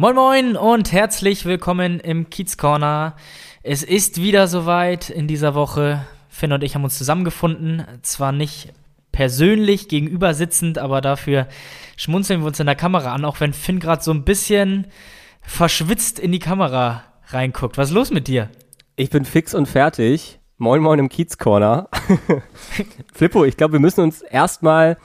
[0.00, 3.16] Moin Moin und herzlich willkommen im Kiez Corner.
[3.62, 6.06] Es ist wieder soweit in dieser Woche.
[6.30, 7.84] Finn und ich haben uns zusammengefunden.
[8.00, 8.72] Zwar nicht
[9.12, 11.48] persönlich gegenüber sitzend, aber dafür
[11.98, 14.86] schmunzeln wir uns in der Kamera an, auch wenn Finn gerade so ein bisschen
[15.42, 17.76] verschwitzt in die Kamera reinguckt.
[17.76, 18.48] Was ist los mit dir?
[18.96, 20.40] Ich bin fix und fertig.
[20.56, 21.90] Moin Moin im Kiez Corner.
[23.12, 24.96] Flippo, ich glaube, wir müssen uns erstmal,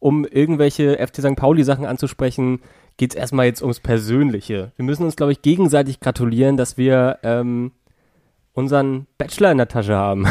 [0.00, 1.34] um irgendwelche FC St.
[1.34, 2.60] Pauli Sachen anzusprechen,
[2.96, 4.72] geht es erstmal jetzt ums Persönliche.
[4.76, 7.72] Wir müssen uns, glaube ich, gegenseitig gratulieren, dass wir ähm,
[8.52, 10.26] unseren Bachelor in der Tasche haben.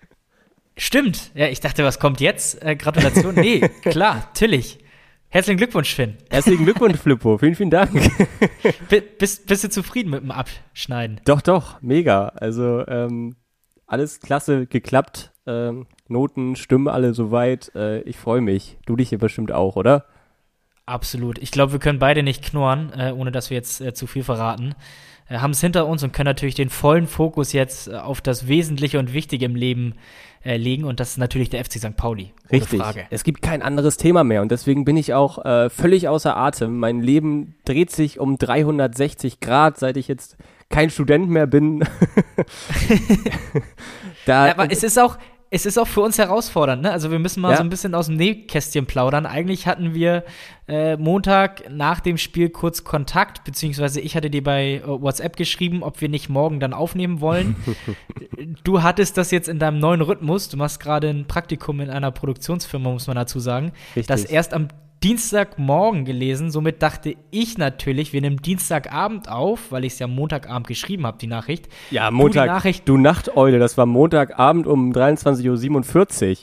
[0.76, 1.30] Stimmt.
[1.34, 2.62] Ja, ich dachte, was kommt jetzt?
[2.62, 3.34] Äh, Gratulation?
[3.34, 4.78] Nee, klar, natürlich.
[5.28, 6.16] Herzlichen Glückwunsch, Finn.
[6.30, 7.38] Herzlichen Glückwunsch, Flippo.
[7.38, 7.90] Vielen, vielen Dank.
[9.18, 11.20] bist, bist du zufrieden mit dem Abschneiden?
[11.24, 12.28] Doch, doch, mega.
[12.28, 13.36] Also ähm,
[13.86, 15.32] alles klasse geklappt.
[15.46, 17.74] Ähm, Noten, Stimmen alle soweit.
[17.74, 18.76] Äh, ich freue mich.
[18.84, 20.04] Du dich hier bestimmt auch, oder?
[20.86, 21.38] Absolut.
[21.38, 24.24] Ich glaube, wir können beide nicht knurren, äh, ohne dass wir jetzt äh, zu viel
[24.24, 24.74] verraten.
[25.28, 28.48] Äh, Haben es hinter uns und können natürlich den vollen Fokus jetzt äh, auf das
[28.48, 29.94] Wesentliche und Wichtige im Leben
[30.44, 30.84] äh, legen.
[30.84, 31.96] Und das ist natürlich der FC St.
[31.96, 32.32] Pauli.
[32.50, 32.80] Richtig.
[32.80, 33.06] Frage.
[33.10, 34.42] Es gibt kein anderes Thema mehr.
[34.42, 36.78] Und deswegen bin ich auch äh, völlig außer Atem.
[36.78, 40.36] Mein Leben dreht sich um 360 Grad, seit ich jetzt
[40.68, 41.84] kein Student mehr bin.
[44.26, 45.16] da, Aber es ist auch,
[45.54, 46.90] es ist auch für uns herausfordernd, ne?
[46.90, 47.58] Also wir müssen mal ja.
[47.58, 49.26] so ein bisschen aus dem Nähkästchen plaudern.
[49.26, 50.24] Eigentlich hatten wir
[50.66, 55.82] äh, Montag nach dem Spiel kurz Kontakt, beziehungsweise ich hatte dir bei äh, WhatsApp geschrieben,
[55.82, 57.56] ob wir nicht morgen dann aufnehmen wollen.
[58.64, 60.48] du hattest das jetzt in deinem neuen Rhythmus.
[60.48, 63.72] Du machst gerade ein Praktikum in einer Produktionsfirma, muss man dazu sagen.
[63.94, 64.06] Richtig.
[64.06, 64.68] Das erst am
[65.02, 66.50] Dienstagmorgen gelesen.
[66.50, 71.18] Somit dachte ich natürlich, wir nehmen Dienstagabend auf, weil ich es ja Montagabend geschrieben habe,
[71.18, 71.68] die Nachricht.
[71.90, 72.46] Ja, Montag.
[72.46, 76.36] Du, Nachricht, du Nachteule, das war Montagabend um 23.47 Uhr.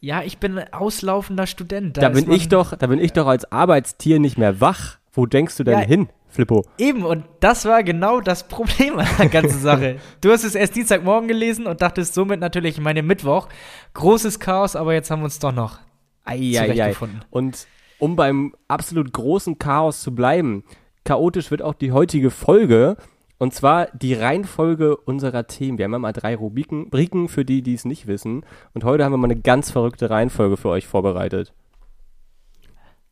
[0.00, 1.96] Ja, ich bin auslaufender Student.
[1.96, 4.98] Da, da bin ich doch, da bin ich doch als Arbeitstier nicht mehr wach.
[5.12, 6.64] Wo denkst du denn ja, hin, Flippo?
[6.78, 9.98] Eben, und das war genau das Problem an der ganzen Sache.
[10.22, 13.48] Du hast es erst Dienstagmorgen gelesen und dachtest somit natürlich, meine Mittwoch.
[13.92, 15.78] Großes Chaos, aber jetzt haben wir uns doch noch
[16.24, 16.94] Eieiei.
[17.30, 17.66] Und
[18.02, 20.64] um beim absolut großen Chaos zu bleiben,
[21.04, 22.96] chaotisch wird auch die heutige Folge.
[23.38, 25.78] Und zwar die Reihenfolge unserer Themen.
[25.78, 28.44] Wir haben ja mal drei Rubriken, Rubriken für die, die es nicht wissen.
[28.74, 31.52] Und heute haben wir mal eine ganz verrückte Reihenfolge für euch vorbereitet.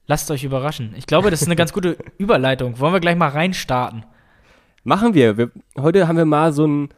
[0.06, 0.92] Lasst euch überraschen.
[0.96, 2.80] Ich glaube, das ist eine ganz gute Überleitung.
[2.80, 4.04] Wollen wir gleich mal reinstarten?
[4.82, 5.36] Machen wir.
[5.36, 6.88] wir heute haben wir mal so ein.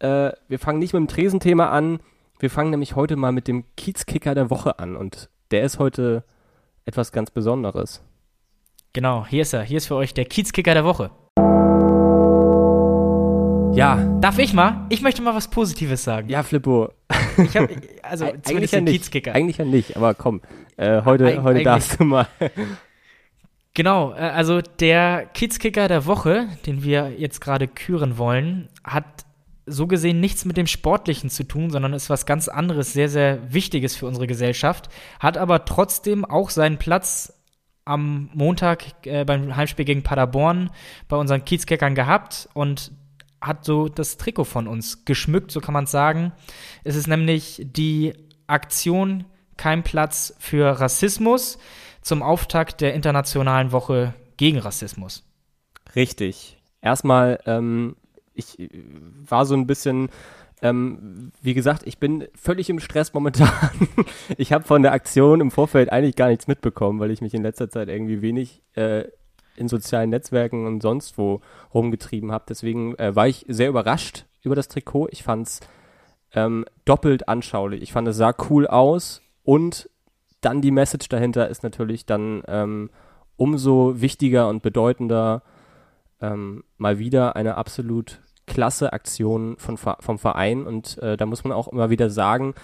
[0.00, 2.00] Äh, wir fangen nicht mit dem Tresenthema an.
[2.40, 4.96] Wir fangen nämlich heute mal mit dem Kiezkicker der Woche an.
[4.96, 6.24] Und der ist heute
[6.84, 8.02] etwas ganz Besonderes.
[8.92, 9.62] Genau, hier ist er.
[9.62, 11.10] Hier ist für euch der Kiezkicker der Woche.
[13.74, 14.18] Ja.
[14.20, 14.86] Darf ich mal?
[14.88, 16.28] Ich möchte mal was Positives sagen.
[16.28, 16.90] Ja, Flippo.
[17.38, 17.70] Ich hab,
[18.02, 18.94] also eigentlich ja nicht.
[18.94, 19.34] Kiezkicker.
[19.34, 20.40] Eigentlich ja nicht, aber komm,
[20.76, 22.26] äh, heute, Eig heute darfst du mal.
[23.74, 29.04] Genau, äh, also der Kiezkicker der Woche, den wir jetzt gerade küren wollen, hat
[29.70, 33.52] so gesehen nichts mit dem Sportlichen zu tun, sondern ist was ganz anderes, sehr, sehr
[33.52, 34.88] Wichtiges für unsere Gesellschaft,
[35.18, 37.32] hat aber trotzdem auch seinen Platz
[37.84, 40.70] am Montag äh, beim Heimspiel gegen Paderborn
[41.08, 42.92] bei unseren Kiezkickern gehabt und
[43.40, 46.32] hat so das Trikot von uns geschmückt, so kann man sagen.
[46.84, 48.12] Es ist nämlich die
[48.46, 49.24] Aktion
[49.56, 51.58] Kein Platz für Rassismus
[52.02, 55.24] zum Auftakt der Internationalen Woche gegen Rassismus.
[55.94, 56.58] Richtig.
[56.82, 57.96] Erstmal ähm,
[58.40, 58.68] ich äh,
[59.28, 60.10] war so ein bisschen,
[60.62, 63.50] ähm, wie gesagt, ich bin völlig im Stress momentan.
[64.36, 67.42] ich habe von der Aktion im Vorfeld eigentlich gar nichts mitbekommen, weil ich mich in
[67.42, 69.04] letzter Zeit irgendwie wenig äh,
[69.56, 71.40] in sozialen Netzwerken und sonst wo
[71.72, 72.44] rumgetrieben habe.
[72.48, 75.08] Deswegen äh, war ich sehr überrascht über das Trikot.
[75.10, 75.60] Ich fand es
[76.32, 77.82] ähm, doppelt anschaulich.
[77.82, 79.90] Ich fand es sah cool aus und
[80.40, 82.90] dann die Message dahinter ist natürlich dann ähm,
[83.36, 85.42] umso wichtiger und bedeutender
[86.20, 88.20] ähm, mal wieder eine absolut
[88.50, 92.54] klasse Aktion von, vom Verein und äh, da muss man auch immer wieder sagen,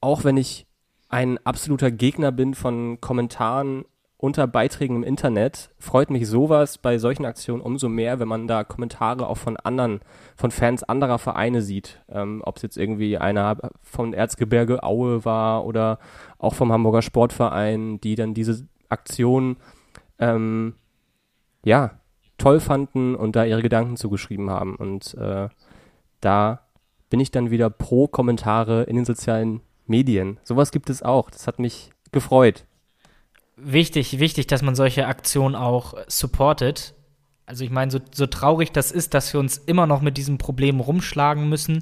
[0.00, 0.66] auch wenn ich
[1.10, 3.84] ein absoluter Gegner bin von Kommentaren
[4.16, 8.64] unter Beiträgen im Internet, freut mich sowas bei solchen Aktionen umso mehr, wenn man da
[8.64, 10.00] Kommentare auch von anderen,
[10.36, 12.02] von Fans anderer Vereine sieht.
[12.08, 15.98] Ähm, Ob es jetzt irgendwie einer von Erzgebirge Aue war oder
[16.38, 19.56] auch vom Hamburger Sportverein, die dann diese Aktion
[20.18, 20.74] ähm,
[21.64, 21.99] ja,
[22.40, 24.74] toll fanden und da ihre Gedanken zugeschrieben haben.
[24.74, 25.48] Und äh,
[26.20, 26.60] da
[27.10, 30.38] bin ich dann wieder pro Kommentare in den sozialen Medien.
[30.42, 31.30] Sowas gibt es auch.
[31.30, 32.64] Das hat mich gefreut.
[33.56, 36.94] Wichtig, wichtig, dass man solche Aktionen auch supportet.
[37.44, 40.38] Also ich meine, so, so traurig das ist, dass wir uns immer noch mit diesem
[40.38, 41.80] Problem rumschlagen müssen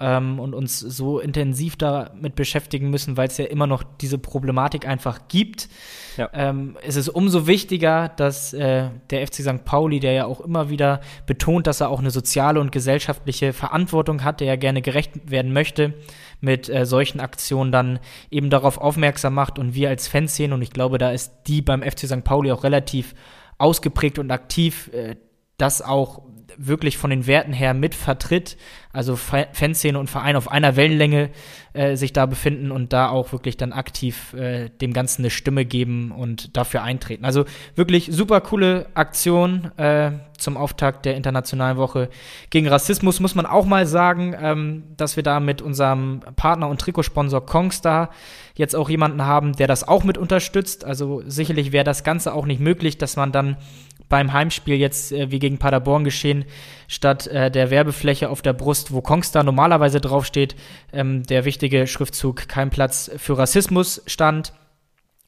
[0.00, 4.86] ähm, und uns so intensiv damit beschäftigen müssen, weil es ja immer noch diese Problematik
[4.86, 5.68] einfach gibt.
[6.16, 6.30] Ja.
[6.32, 9.64] Ähm, es ist umso wichtiger, dass äh, der FC St.
[9.64, 14.24] Pauli, der ja auch immer wieder betont, dass er auch eine soziale und gesellschaftliche Verantwortung
[14.24, 15.94] hat, der ja gerne gerecht werden möchte,
[16.40, 17.98] mit äh, solchen Aktionen dann
[18.30, 21.60] eben darauf aufmerksam macht und wir als Fans sehen, und ich glaube, da ist die
[21.62, 22.24] beim FC St.
[22.24, 23.14] Pauli auch relativ
[23.58, 25.16] ausgeprägt und aktiv, äh,
[25.58, 26.22] das auch
[26.56, 28.56] wirklich von den Werten her mit vertritt,
[28.92, 31.30] also Fanszene und Verein auf einer Wellenlänge
[31.72, 35.64] äh, sich da befinden und da auch wirklich dann aktiv äh, dem Ganzen eine Stimme
[35.64, 37.24] geben und dafür eintreten.
[37.24, 37.44] Also
[37.76, 42.08] wirklich super coole Aktion äh, zum Auftakt der Internationalen Woche
[42.50, 46.80] gegen Rassismus, muss man auch mal sagen, ähm, dass wir da mit unserem Partner und
[46.80, 48.10] Trikotsponsor Kongstar
[48.56, 50.84] jetzt auch jemanden haben, der das auch mit unterstützt.
[50.84, 53.56] Also sicherlich wäre das Ganze auch nicht möglich, dass man dann
[54.10, 56.44] beim Heimspiel jetzt äh, wie gegen Paderborn geschehen,
[56.86, 60.54] statt äh, der Werbefläche auf der Brust, wo Kongstar normalerweise draufsteht,
[60.92, 64.52] ähm, der wichtige Schriftzug Kein Platz für Rassismus stand.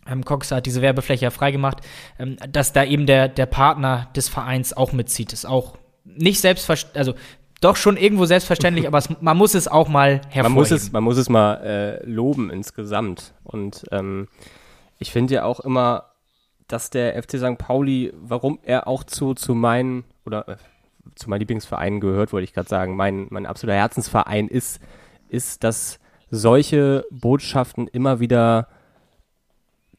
[0.06, 1.79] Ähm, Kongstar hat diese Werbefläche ja freigemacht,
[2.19, 5.32] ähm, dass da eben der, der Partner des Vereins auch mitzieht.
[5.32, 7.14] Ist auch nicht selbstverständlich, also
[7.61, 10.43] doch schon irgendwo selbstverständlich, aber es, man muss es auch mal hervorheben.
[10.43, 13.32] Man muss es, man muss es mal äh, loben insgesamt.
[13.44, 14.26] Und ähm,
[14.99, 16.11] ich finde ja auch immer,
[16.68, 17.58] dass der FC St.
[17.58, 20.56] Pauli, warum er auch zu, zu meinen, oder äh,
[21.14, 24.80] zu meinen Lieblingsvereinen gehört, wollte ich gerade sagen, mein, mein absoluter Herzensverein ist,
[25.28, 25.98] ist, dass
[26.30, 28.68] solche Botschaften immer wieder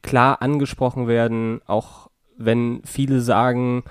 [0.02, 3.84] klar angesprochen werden, auch wenn viele sagen,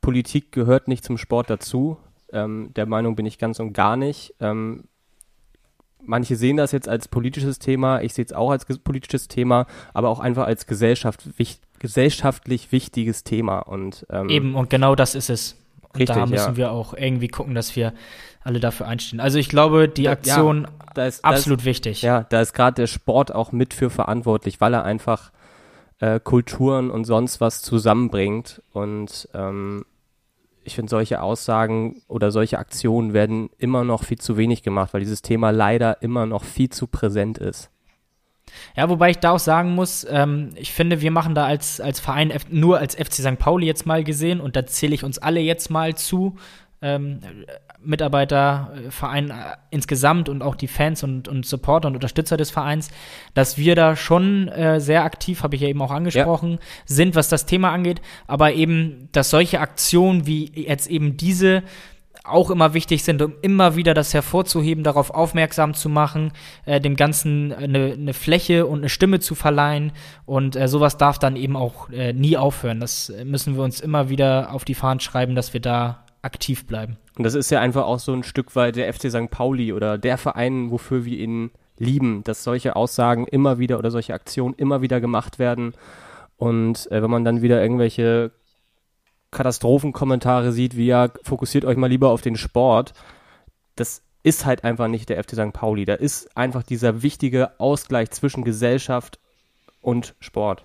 [0.00, 1.98] Politik gehört nicht zum Sport dazu.
[2.32, 4.34] Ähm, der Meinung bin ich ganz und gar nicht.
[4.40, 4.84] Ähm,
[6.00, 10.08] manche sehen das jetzt als politisches Thema, ich sehe es auch als politisches Thema, aber
[10.08, 11.28] auch einfach als Gesellschaft,
[11.78, 13.60] gesellschaftlich wichtiges Thema.
[13.60, 15.56] Und, ähm, Eben, und genau das ist es.
[15.92, 16.56] Und richtig, da müssen ja.
[16.56, 17.92] wir auch irgendwie gucken, dass wir
[18.42, 19.20] alle dafür einstehen.
[19.20, 22.02] Also ich glaube, die Aktion ja, da ist, absolut da ist, wichtig.
[22.02, 25.32] Ja, da ist gerade der Sport auch mit für verantwortlich, weil er einfach
[25.98, 28.62] äh, Kulturen und sonst was zusammenbringt.
[28.72, 29.84] Und ähm,
[30.62, 35.00] ich finde, solche Aussagen oder solche Aktionen werden immer noch viel zu wenig gemacht, weil
[35.00, 37.70] dieses Thema leider immer noch viel zu präsent ist.
[38.76, 42.00] Ja, wobei ich da auch sagen muss, ähm, ich finde, wir machen da als, als
[42.00, 43.38] Verein nur als FC St.
[43.38, 46.36] Pauli jetzt mal gesehen und da zähle ich uns alle jetzt mal zu.
[46.82, 47.20] Ähm,
[47.86, 49.34] Mitarbeiter, äh, Verein äh,
[49.70, 52.90] insgesamt und auch die Fans und, und Supporter und Unterstützer des Vereins,
[53.34, 56.58] dass wir da schon äh, sehr aktiv, habe ich ja eben auch angesprochen, ja.
[56.84, 61.62] sind, was das Thema angeht, aber eben, dass solche Aktionen wie jetzt eben diese
[62.28, 66.32] auch immer wichtig sind, um immer wieder das hervorzuheben, darauf aufmerksam zu machen,
[66.64, 69.92] äh, dem Ganzen eine, eine, Fläche und eine Stimme zu verleihen.
[70.24, 72.80] Und äh, sowas darf dann eben auch äh, nie aufhören.
[72.80, 76.96] Das müssen wir uns immer wieder auf die Fahnen schreiben, dass wir da aktiv bleiben.
[77.16, 79.30] Und das ist ja einfach auch so ein Stück weit der FC St.
[79.30, 84.14] Pauli oder der Verein, wofür wir ihn lieben, dass solche Aussagen immer wieder oder solche
[84.14, 85.72] Aktionen immer wieder gemacht werden.
[86.36, 88.32] Und äh, wenn man dann wieder irgendwelche
[89.30, 92.92] Katastrophenkommentare sieht, wie ja, fokussiert euch mal lieber auf den Sport.
[93.74, 95.52] Das ist halt einfach nicht der FC St.
[95.52, 95.84] Pauli.
[95.84, 99.18] Da ist einfach dieser wichtige Ausgleich zwischen Gesellschaft
[99.80, 100.64] und Sport.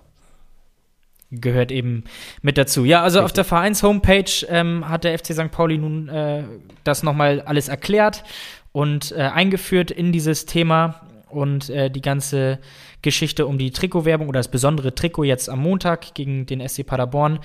[1.30, 2.04] Gehört eben
[2.42, 2.84] mit dazu.
[2.84, 3.24] Ja, also Richtig.
[3.24, 5.50] auf der Vereins-Homepage ähm, hat der FC St.
[5.50, 6.44] Pauli nun äh,
[6.84, 8.24] das nochmal alles erklärt
[8.72, 11.00] und äh, eingeführt in dieses Thema
[11.32, 12.58] und äh, die ganze
[13.02, 17.40] Geschichte um die Trikotwerbung oder das besondere Trikot jetzt am Montag gegen den SC Paderborn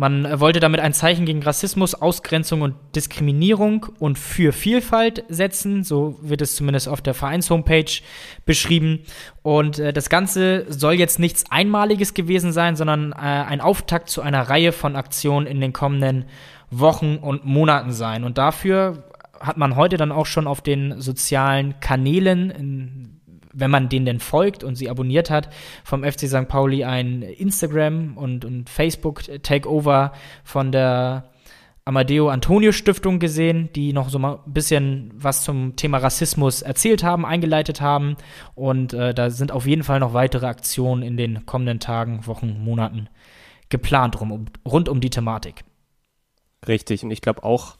[0.00, 5.82] man wollte damit ein Zeichen gegen Rassismus, Ausgrenzung und Diskriminierung und für Vielfalt setzen.
[5.82, 7.90] So wird es zumindest auf der Vereins-Homepage
[8.46, 9.00] beschrieben.
[9.42, 14.22] Und äh, das Ganze soll jetzt nichts Einmaliges gewesen sein, sondern äh, ein Auftakt zu
[14.22, 16.26] einer Reihe von Aktionen in den kommenden
[16.70, 18.22] Wochen und Monaten sein.
[18.22, 19.02] Und dafür
[19.40, 23.17] hat man heute dann auch schon auf den sozialen Kanälen in
[23.52, 25.48] wenn man denen denn folgt und sie abonniert hat,
[25.84, 26.48] vom FC St.
[26.48, 30.12] Pauli ein Instagram und, und Facebook-Takeover
[30.44, 31.30] von der
[31.88, 37.02] Amadeo Antonio Stiftung gesehen, die noch so mal ein bisschen was zum Thema Rassismus erzählt
[37.02, 38.18] haben, eingeleitet haben.
[38.54, 42.62] Und äh, da sind auf jeden Fall noch weitere Aktionen in den kommenden Tagen, Wochen,
[42.62, 43.08] Monaten
[43.70, 45.64] geplant rum, um, rund um die Thematik.
[46.66, 47.76] Richtig, und ich glaube auch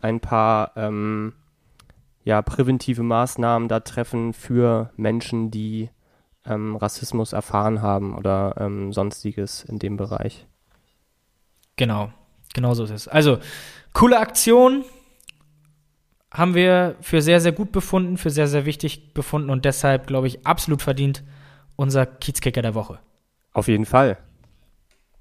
[0.00, 1.32] ein paar ähm,
[2.26, 5.90] ja, präventive Maßnahmen da treffen für Menschen, die
[6.44, 10.44] ähm, Rassismus erfahren haben oder ähm, sonstiges in dem Bereich.
[11.76, 12.12] Genau,
[12.52, 13.06] genau so ist es.
[13.08, 13.38] Also,
[13.92, 14.84] coole Aktion.
[16.32, 20.26] Haben wir für sehr, sehr gut befunden, für sehr, sehr wichtig befunden und deshalb, glaube
[20.26, 21.22] ich, absolut verdient
[21.76, 22.98] unser Kiezkicker der Woche.
[23.52, 24.18] Auf jeden Fall.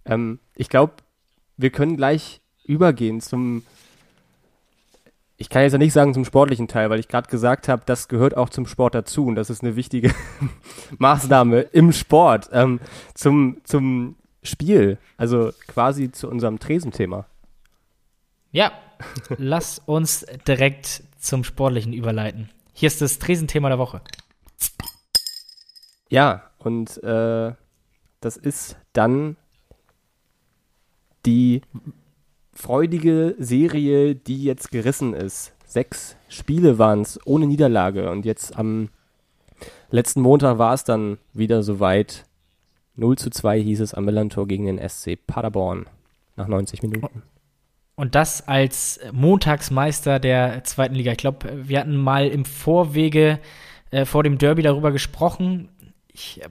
[0.06, 0.94] Ähm, ich glaube,
[1.56, 3.64] wir können gleich übergehen zum,
[5.38, 8.08] ich kann jetzt ja nicht sagen zum sportlichen Teil, weil ich gerade gesagt habe, das
[8.08, 10.14] gehört auch zum Sport dazu und das ist eine wichtige
[10.98, 12.80] Maßnahme im Sport, ähm,
[13.14, 17.26] zum, zum Spiel, also quasi zu unserem Tresenthema.
[18.52, 18.72] Ja,
[19.38, 22.50] lass uns direkt zum Sportlichen überleiten.
[22.74, 24.02] Hier ist das Tresenthema der Woche.
[26.10, 27.54] Ja, und äh,
[28.22, 29.36] das ist dann
[31.26, 31.62] die
[32.66, 35.54] freudige Serie, die jetzt gerissen ist.
[35.68, 38.90] Sechs Spiele waren es ohne Niederlage und jetzt am
[39.92, 42.26] letzten Montag war es dann wieder soweit.
[42.96, 45.86] 0 zu 2 hieß es am Millantor gegen den SC Paderborn
[46.38, 47.22] nach 90 Minuten.
[47.94, 51.12] Und das als Montagsmeister der zweiten Liga.
[51.12, 53.40] Ich glaube, wir hatten mal im Vorwege
[53.92, 55.70] äh, vor dem Derby darüber gesprochen.
[56.12, 56.50] Ich, äh,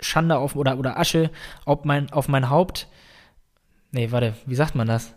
[0.00, 1.30] Schande auf oder, oder Asche
[1.66, 2.88] auf mein, auf mein Haupt.
[3.92, 5.14] Nee, warte, wie sagt man das?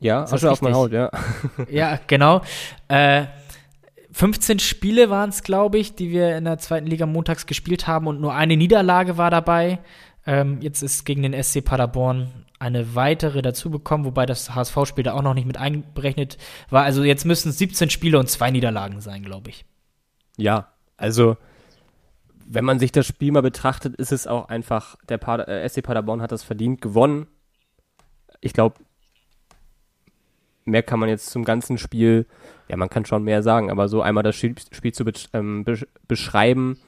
[0.00, 1.10] Ja, Asche auf mein Haut, ja.
[1.70, 2.42] ja, genau.
[2.88, 3.26] Äh,
[4.10, 8.06] 15 Spiele waren es, glaube ich, die wir in der zweiten Liga montags gespielt haben
[8.06, 9.78] und nur eine Niederlage war dabei.
[10.26, 15.14] Ähm, jetzt ist gegen den SC Paderborn eine weitere dazu bekommen, wobei das HSV-Spiel da
[15.14, 16.36] auch noch nicht mit einberechnet
[16.68, 16.84] war.
[16.84, 19.64] Also jetzt müssen es 17 Spiele und zwei Niederlagen sein, glaube ich.
[20.36, 21.36] Ja, also
[22.46, 25.82] wenn man sich das Spiel mal betrachtet, ist es auch einfach, der Pader, äh, SC
[25.82, 27.26] Paderborn hat das verdient gewonnen.
[28.42, 28.74] Ich glaube,
[30.64, 32.26] mehr kann man jetzt zum ganzen Spiel,
[32.68, 35.64] ja, man kann schon mehr sagen, aber so einmal das Spiel, Spiel zu be ähm,
[35.64, 36.78] be beschreiben,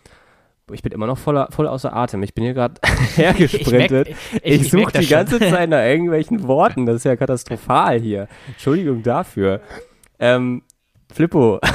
[0.73, 2.23] ich bin immer noch voller, voll außer Atem.
[2.23, 2.81] Ich bin hier gerade
[3.17, 4.09] hergesprintet.
[4.09, 6.87] Ich, ich, ich suche die ganze Zeit nach irgendwelchen Worten.
[6.87, 8.29] Das ist ja katastrophal hier.
[8.49, 9.61] Entschuldigung dafür.
[10.19, 10.63] Ähm,
[11.13, 11.61] Flippo.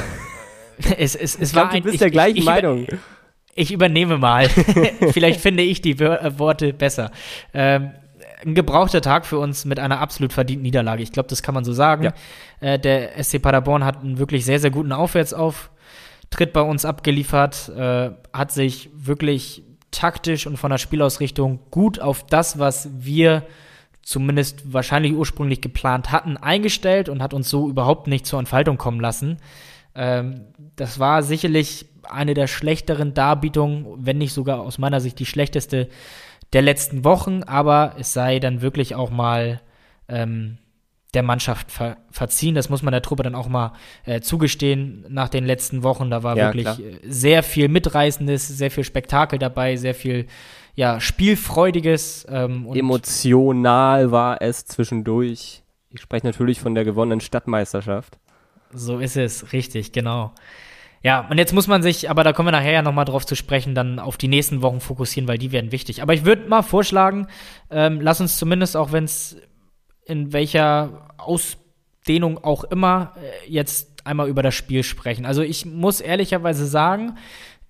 [0.96, 2.86] Es, es, es ich glaub, war ein, du bist ich, der gleichen ich, Meinung.
[3.54, 4.48] Ich übernehme mal.
[4.48, 7.10] Vielleicht finde ich die Worte besser.
[7.52, 7.90] Ähm,
[8.44, 11.02] ein gebrauchter Tag für uns mit einer absolut verdienten Niederlage.
[11.02, 12.04] Ich glaube, das kann man so sagen.
[12.04, 12.12] Ja.
[12.60, 18.10] Äh, der SC Paderborn hat einen wirklich sehr, sehr guten Aufwärtsauftritt bei uns abgeliefert, äh,
[18.32, 23.44] hat sich wirklich taktisch und von der Spielausrichtung gut auf das, was wir
[24.02, 29.00] zumindest wahrscheinlich ursprünglich geplant hatten, eingestellt und hat uns so überhaupt nicht zur Entfaltung kommen
[29.00, 29.38] lassen.
[29.94, 35.26] Ähm, das war sicherlich eine der schlechteren Darbietungen, wenn nicht sogar aus meiner Sicht die
[35.26, 35.88] schlechteste
[36.52, 39.60] der letzten Wochen, aber es sei dann wirklich auch mal
[40.08, 40.58] ähm,
[41.14, 42.54] der Mannschaft ver verziehen.
[42.54, 43.72] Das muss man der Truppe dann auch mal
[44.04, 46.10] äh, zugestehen nach den letzten Wochen.
[46.10, 46.78] Da war ja, wirklich klar.
[46.78, 50.26] Äh, sehr viel Mitreißendes, sehr viel Spektakel dabei, sehr viel
[50.74, 52.26] ja, Spielfreudiges.
[52.28, 55.62] Ähm, Emotional war es zwischendurch.
[55.90, 58.18] Ich spreche natürlich von der gewonnenen Stadtmeisterschaft.
[58.72, 60.32] So ist es, richtig, genau.
[61.02, 63.34] Ja, und jetzt muss man sich, aber da kommen wir nachher ja nochmal drauf zu
[63.34, 66.02] sprechen, dann auf die nächsten Wochen fokussieren, weil die werden wichtig.
[66.02, 67.26] Aber ich würde mal vorschlagen,
[67.70, 69.36] ähm, lass uns zumindest, auch wenn es
[70.04, 75.24] in welcher Ausdehnung auch immer, äh, jetzt einmal über das Spiel sprechen.
[75.24, 77.16] Also ich muss ehrlicherweise sagen,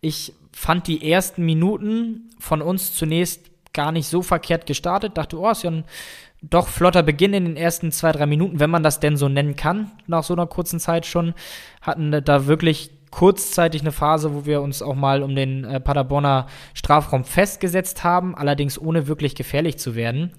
[0.00, 5.16] ich fand die ersten Minuten von uns zunächst gar nicht so verkehrt gestartet.
[5.16, 5.84] Dachte, oh, ist ja ein
[6.42, 9.56] doch flotter Beginn in den ersten zwei, drei Minuten, wenn man das denn so nennen
[9.56, 11.34] kann, nach so einer kurzen Zeit schon.
[11.82, 16.46] Hatten da wirklich kurzzeitig eine Phase, wo wir uns auch mal um den äh, Paderborner
[16.74, 20.32] Strafraum festgesetzt haben, allerdings ohne wirklich gefährlich zu werden.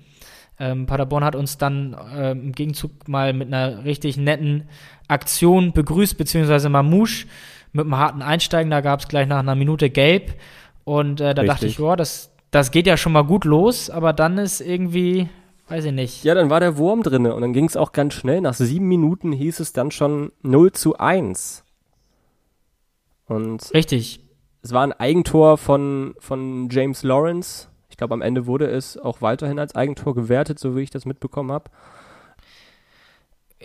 [0.60, 4.70] Ähm, Paderborn hat uns dann äh, im Gegenzug mal mit einer richtig netten
[5.08, 7.25] Aktion begrüßt, beziehungsweise Mamouche
[7.74, 8.70] mit einem harten Einsteigen.
[8.70, 10.36] Da gab es gleich nach einer Minute gelb.
[10.84, 11.48] Und äh, da richtig.
[11.48, 15.30] dachte ich, boah, das, das geht ja schon mal gut los, aber dann ist irgendwie,
[15.68, 16.24] weiß ich nicht.
[16.24, 18.42] Ja, dann war der Wurm drin und dann ging es auch ganz schnell.
[18.42, 21.63] Nach sieben Minuten hieß es dann schon 0 zu 1.
[23.31, 24.19] Und Richtig.
[24.61, 27.69] Es war ein Eigentor von, von James Lawrence.
[27.89, 31.05] Ich glaube, am Ende wurde es auch weiterhin als Eigentor gewertet, so wie ich das
[31.05, 31.71] mitbekommen habe.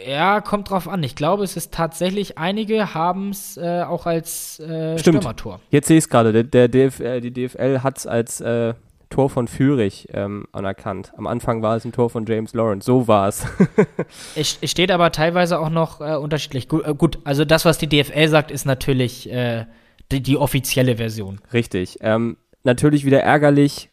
[0.06, 1.02] Ja, kommt drauf an.
[1.02, 5.58] Ich glaube, es ist tatsächlich, einige haben es äh, auch als äh, Stürmertor.
[5.70, 6.32] Jetzt sehe ich es gerade.
[6.32, 8.74] Der, der DF, äh, die DFL hat es als äh,
[9.10, 11.12] Tor von Fürich ähm, anerkannt.
[11.16, 12.84] Am Anfang war es ein Tor von James Lawrence.
[12.84, 13.46] So war es.
[14.34, 16.68] es steht aber teilweise auch noch äh, unterschiedlich.
[16.68, 19.66] Gut, äh, gut, also das, was die DFL sagt, ist natürlich äh,
[20.10, 21.40] die, die, offizielle Version.
[21.52, 21.98] Richtig.
[22.00, 23.90] Ähm, natürlich wieder ärgerlich.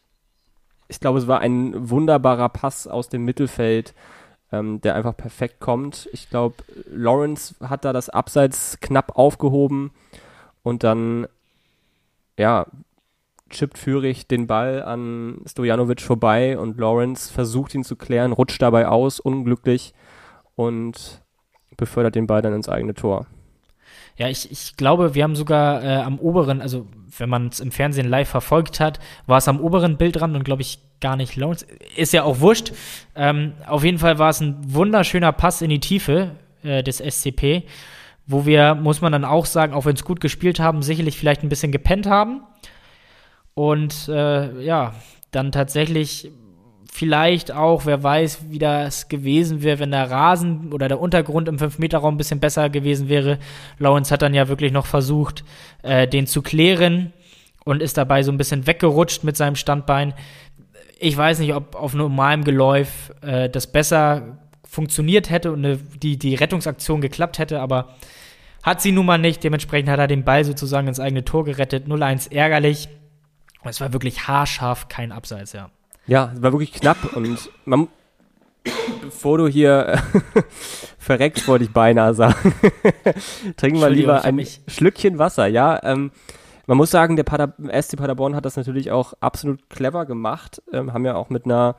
[0.88, 3.94] Ich glaube, es war ein wunderbarer Pass aus dem Mittelfeld,
[4.52, 6.08] ähm, der einfach perfekt kommt.
[6.12, 6.56] Ich glaube,
[6.90, 9.92] Lawrence hat da das Abseits knapp aufgehoben
[10.62, 11.26] und dann
[12.38, 12.66] ja,
[13.54, 18.88] chippt Führig den Ball an Stojanovic vorbei und Lawrence versucht ihn zu klären, rutscht dabei
[18.88, 19.94] aus, unglücklich
[20.54, 21.22] und
[21.76, 23.26] befördert den Ball dann ins eigene Tor.
[24.16, 26.86] Ja, ich, ich glaube, wir haben sogar äh, am oberen, also
[27.18, 30.62] wenn man es im Fernsehen live verfolgt hat, war es am oberen Bildrand und glaube
[30.62, 31.66] ich gar nicht Lawrence.
[31.96, 32.72] Ist ja auch wurscht.
[33.16, 36.32] Ähm, auf jeden Fall war es ein wunderschöner Pass in die Tiefe
[36.62, 37.64] äh, des SCP,
[38.26, 41.42] wo wir, muss man dann auch sagen, auch wenn es gut gespielt haben, sicherlich vielleicht
[41.42, 42.42] ein bisschen gepennt haben.
[43.54, 44.94] Und äh, ja,
[45.30, 46.30] dann tatsächlich
[46.94, 51.56] vielleicht auch, wer weiß, wie das gewesen wäre, wenn der Rasen oder der Untergrund im
[51.56, 53.38] 5-Meter-Raum ein bisschen besser gewesen wäre.
[53.78, 55.44] Lawrence hat dann ja wirklich noch versucht,
[55.82, 57.12] äh, den zu klären
[57.64, 60.14] und ist dabei so ein bisschen weggerutscht mit seinem Standbein.
[61.00, 66.16] Ich weiß nicht, ob auf normalem Geläuf äh, das besser funktioniert hätte und eine, die,
[66.16, 67.96] die Rettungsaktion geklappt hätte, aber
[68.62, 69.42] hat sie nun mal nicht.
[69.42, 71.86] Dementsprechend hat er den Ball sozusagen ins eigene Tor gerettet.
[71.86, 72.88] 0-1 ärgerlich.
[73.64, 75.70] Es war wirklich haarscharf kein Abseits, ja.
[76.06, 77.88] Ja, es war wirklich knapp und man,
[79.00, 80.02] bevor du hier
[80.98, 82.54] verreckt, wollte ich beinahe sagen,
[83.56, 85.46] trinken wir lieber ein Schlückchen Wasser.
[85.46, 86.10] Ja, ähm,
[86.66, 90.92] man muss sagen, der Pader SC Paderborn hat das natürlich auch absolut clever gemacht, ähm,
[90.92, 91.76] haben ja auch mit einer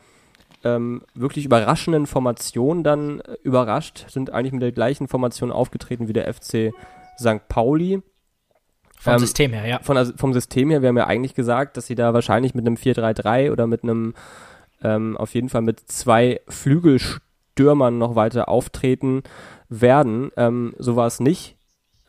[0.63, 6.13] ähm, wirklich überraschenden Formation dann äh, überrascht, sind eigentlich mit der gleichen Formation aufgetreten wie
[6.13, 6.73] der FC
[7.19, 7.47] St.
[7.47, 8.01] Pauli.
[9.05, 9.79] Vom ähm, System her, ja.
[9.83, 12.65] Von, also vom System her, wir haben ja eigentlich gesagt, dass sie da wahrscheinlich mit
[12.65, 14.15] einem 4-3-3 oder mit einem,
[14.83, 19.21] ähm, auf jeden Fall mit zwei Flügelstürmern noch weiter auftreten
[19.69, 20.31] werden.
[20.37, 21.55] Ähm, so war es nicht.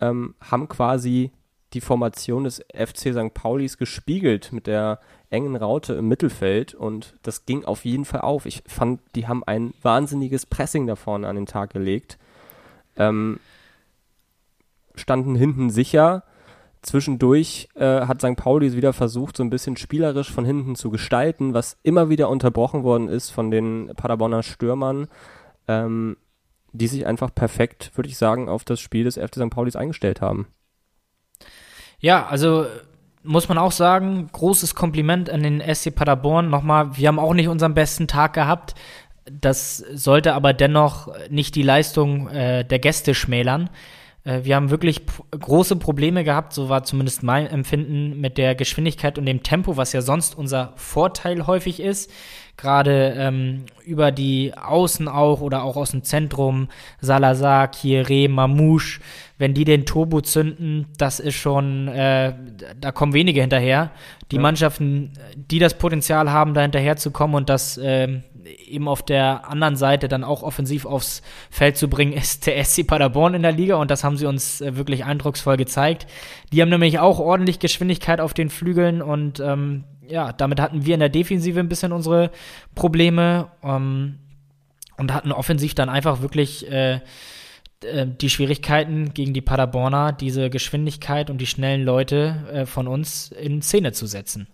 [0.01, 1.33] Ähm, haben quasi
[1.75, 3.35] die Formation des FC St.
[3.35, 4.99] Paulis gespiegelt mit der
[5.29, 8.47] engen Raute im Mittelfeld und das ging auf jeden Fall auf.
[8.47, 12.17] Ich fand, die haben ein wahnsinniges Pressing da vorne an den Tag gelegt.
[12.97, 13.39] Ähm,
[14.95, 16.23] standen hinten sicher,
[16.83, 18.37] Zwischendurch äh, hat St.
[18.37, 22.85] Pauli wieder versucht, so ein bisschen spielerisch von hinten zu gestalten, was immer wieder unterbrochen
[22.85, 25.09] worden ist von den Paderborner Stürmern,
[25.67, 26.17] ähm,
[26.73, 29.51] die sich einfach perfekt, würde ich sagen, auf das Spiel des FC St.
[29.51, 30.47] Paulis eingestellt haben.
[31.99, 32.67] Ja, also
[33.23, 36.49] muss man auch sagen, großes Kompliment an den SC Paderborn.
[36.49, 38.75] Nochmal, wir haben auch nicht unseren besten Tag gehabt.
[39.31, 43.71] Das sollte aber dennoch nicht die Leistung äh, der Gäste schmälern.
[44.27, 49.19] Äh, wir haben wirklich große Probleme gehabt, so war zumindest mein Empfinden mit der Geschwindigkeit
[49.19, 52.11] und dem Tempo, was ja sonst unser Vorteil häufig ist.
[52.59, 56.69] Gerade ähm, über die Außen auch oder auch aus dem Zentrum,
[57.03, 59.01] Salazar, Kieré, Mamouche,
[59.37, 62.33] wenn die den Turbo zünden, das ist schon, äh,
[62.81, 63.91] da kommen wenige hinterher.
[64.31, 64.43] Die ja.
[64.43, 68.23] Mannschaften, die das Potenzial haben, da hinterher zu kommen und das äh,
[68.67, 72.87] eben auf der anderen Seite dann auch offensiv aufs Feld zu bringen, ist der SC
[72.87, 76.07] Paderborn in der Liga und das haben sie uns äh, wirklich eindrucksvoll gezeigt.
[76.53, 80.95] Die haben nämlich auch ordentlich Geschwindigkeit auf den Flügeln und ähm, ja, damit hatten wir
[80.95, 82.31] in der Defensive ein bisschen unsere
[82.75, 84.19] Probleme ähm,
[84.97, 87.01] und hatten offensiv dann einfach wirklich äh,
[87.83, 93.33] äh die Schwierigkeiten gegen die Paderborner, diese Geschwindigkeit und die schnellen Leute äh, von uns
[93.33, 94.47] in Szene zu setzen.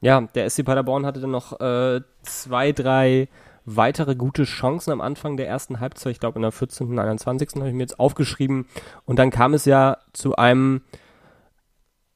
[0.00, 3.28] Ja, der SC Paderborn hatte dann noch äh, zwei, drei
[3.64, 6.12] weitere gute Chancen am Anfang der ersten Halbzeit.
[6.12, 7.50] Ich glaube, in der 14., 21.
[7.56, 8.66] habe ich mir jetzt aufgeschrieben.
[9.04, 10.82] Und dann kam es ja zu einem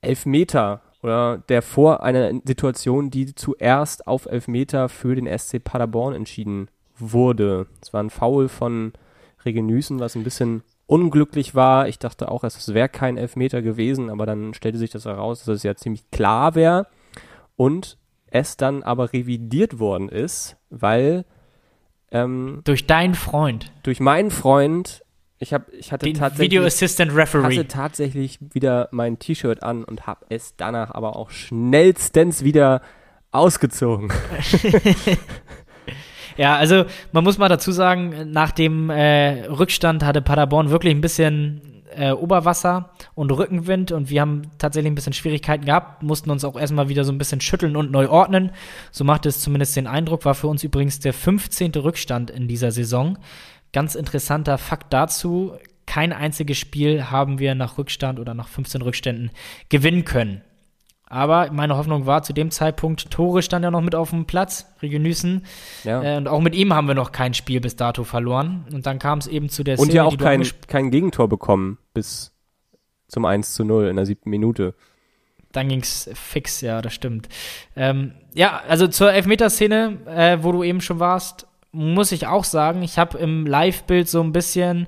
[0.01, 6.69] Elfmeter oder der vor einer Situation, die zuerst auf Elfmeter für den SC Paderborn entschieden
[6.97, 7.67] wurde.
[7.83, 8.93] Es war ein Foul von
[9.45, 11.89] Regenüßen, was ein bisschen unglücklich war.
[11.89, 15.57] Ich dachte auch, es wäre kein Elfmeter gewesen, aber dann stellte sich das heraus, dass
[15.57, 16.87] es ja ziemlich klar wäre
[17.57, 21.25] und es dann aber revidiert worden ist, weil
[22.11, 25.03] ähm, durch deinen Freund, durch meinen Freund,
[25.39, 29.85] ich habe, ich hatte Den tatsächlich Video Assistant Referee, hatte tatsächlich wieder mein T-Shirt an
[29.85, 32.81] und habe es danach aber auch schnellstens wieder
[33.33, 34.13] ausgezogen.
[36.37, 41.01] ja, also man muss mal dazu sagen, nach dem äh, Rückstand hatte Paderborn wirklich ein
[41.01, 46.45] bisschen äh, Oberwasser und Rückenwind und wir haben tatsächlich ein bisschen Schwierigkeiten gehabt, mussten uns
[46.45, 48.53] auch erstmal wieder so ein bisschen schütteln und neu ordnen.
[48.91, 51.73] So machte es zumindest den Eindruck, war für uns übrigens der 15.
[51.73, 53.19] Rückstand in dieser Saison.
[53.73, 55.55] Ganz interessanter Fakt dazu,
[55.87, 59.31] kein einziges Spiel haben wir nach Rückstand oder nach 15 Rückständen
[59.69, 60.43] gewinnen können.
[61.13, 64.73] Aber meine Hoffnung war zu dem Zeitpunkt, Tore stand ja noch mit auf dem Platz,
[64.81, 65.45] Regenüssen.
[65.85, 66.03] Ja.
[66.03, 68.65] Äh, und auch mit ihm haben wir noch kein Spiel bis dato verloren.
[68.73, 71.77] Und dann kam es eben zu der Szene, Und ja auch kein, kein Gegentor bekommen
[71.93, 72.33] bis
[73.09, 74.73] zum 1 zu 0 in der siebten Minute.
[75.53, 77.29] Dann ging es fix, ja, das stimmt.
[77.77, 82.81] Ähm, ja, also zur Elfmeterszene, äh, wo du eben schon warst, muss ich auch sagen,
[82.81, 84.87] ich habe im Live-Bild so ein bisschen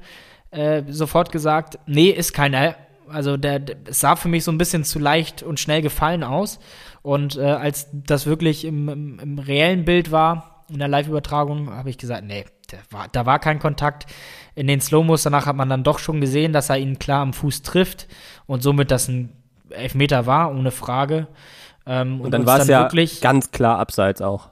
[0.53, 2.55] äh, sofort gesagt, nee, ist kein
[3.15, 6.25] Also der, der, es sah für mich so ein bisschen zu leicht und schnell gefallen
[6.25, 6.59] aus.
[7.03, 11.91] Und äh, als das wirklich im, im, im reellen Bild war, in der Live-Übertragung, habe
[11.91, 12.45] ich gesagt, nee,
[12.91, 14.07] war, da war kein Kontakt.
[14.55, 17.33] In den Slow-Mos danach hat man dann doch schon gesehen, dass er ihn klar am
[17.33, 18.09] Fuß trifft
[18.47, 19.33] und somit das ein
[19.71, 21.29] Elfmeter war, ohne Frage.
[21.87, 24.51] Ähm, und, und dann war es ja wirklich ganz klar abseits auch.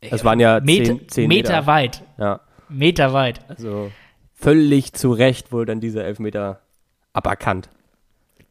[0.00, 2.02] Es waren ja Meter, zehn, zehn Meter, Meter weit.
[2.18, 2.40] Ja.
[2.68, 3.40] Meter weit.
[3.48, 3.90] Also
[4.34, 6.60] völlig zu Recht wurde dann dieser Elfmeter
[7.12, 7.68] aberkannt.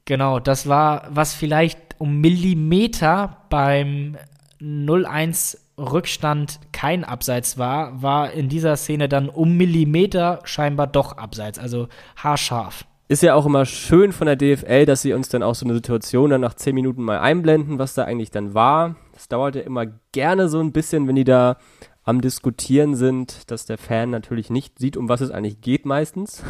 [0.06, 4.18] Genau, das war, was vielleicht um Millimeter beim
[4.62, 11.58] 0-1 Rückstand kein Abseits war, war in dieser Szene dann um Millimeter scheinbar doch Abseits,
[11.58, 11.88] also
[12.18, 12.86] haarscharf.
[13.08, 15.74] Ist ja auch immer schön von der DFL, dass sie uns dann auch so eine
[15.74, 18.96] Situation dann nach 10 Minuten mal einblenden, was da eigentlich dann war.
[19.14, 21.58] Das dauert ja immer gerne so ein bisschen, wenn die da
[22.04, 26.44] am Diskutieren sind, dass der Fan natürlich nicht sieht, um was es eigentlich geht meistens.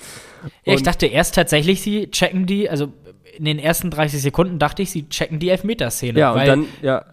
[0.64, 2.92] ja, ich dachte erst tatsächlich, sie checken die, also
[3.36, 6.18] in den ersten 30 Sekunden dachte ich, sie checken die Elfmeterszene.
[6.18, 7.04] Ja, und dann, ja.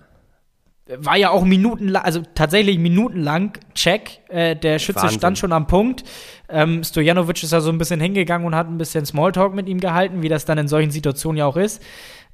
[0.98, 4.20] War ja auch minutenlang, also tatsächlich minutenlang Check.
[4.30, 5.18] Äh, der Schütze Wahnsinn.
[5.18, 6.04] stand schon am Punkt.
[6.48, 9.80] Ähm, Stojanovic ist da so ein bisschen hingegangen und hat ein bisschen Smalltalk mit ihm
[9.80, 11.82] gehalten, wie das dann in solchen Situationen ja auch ist.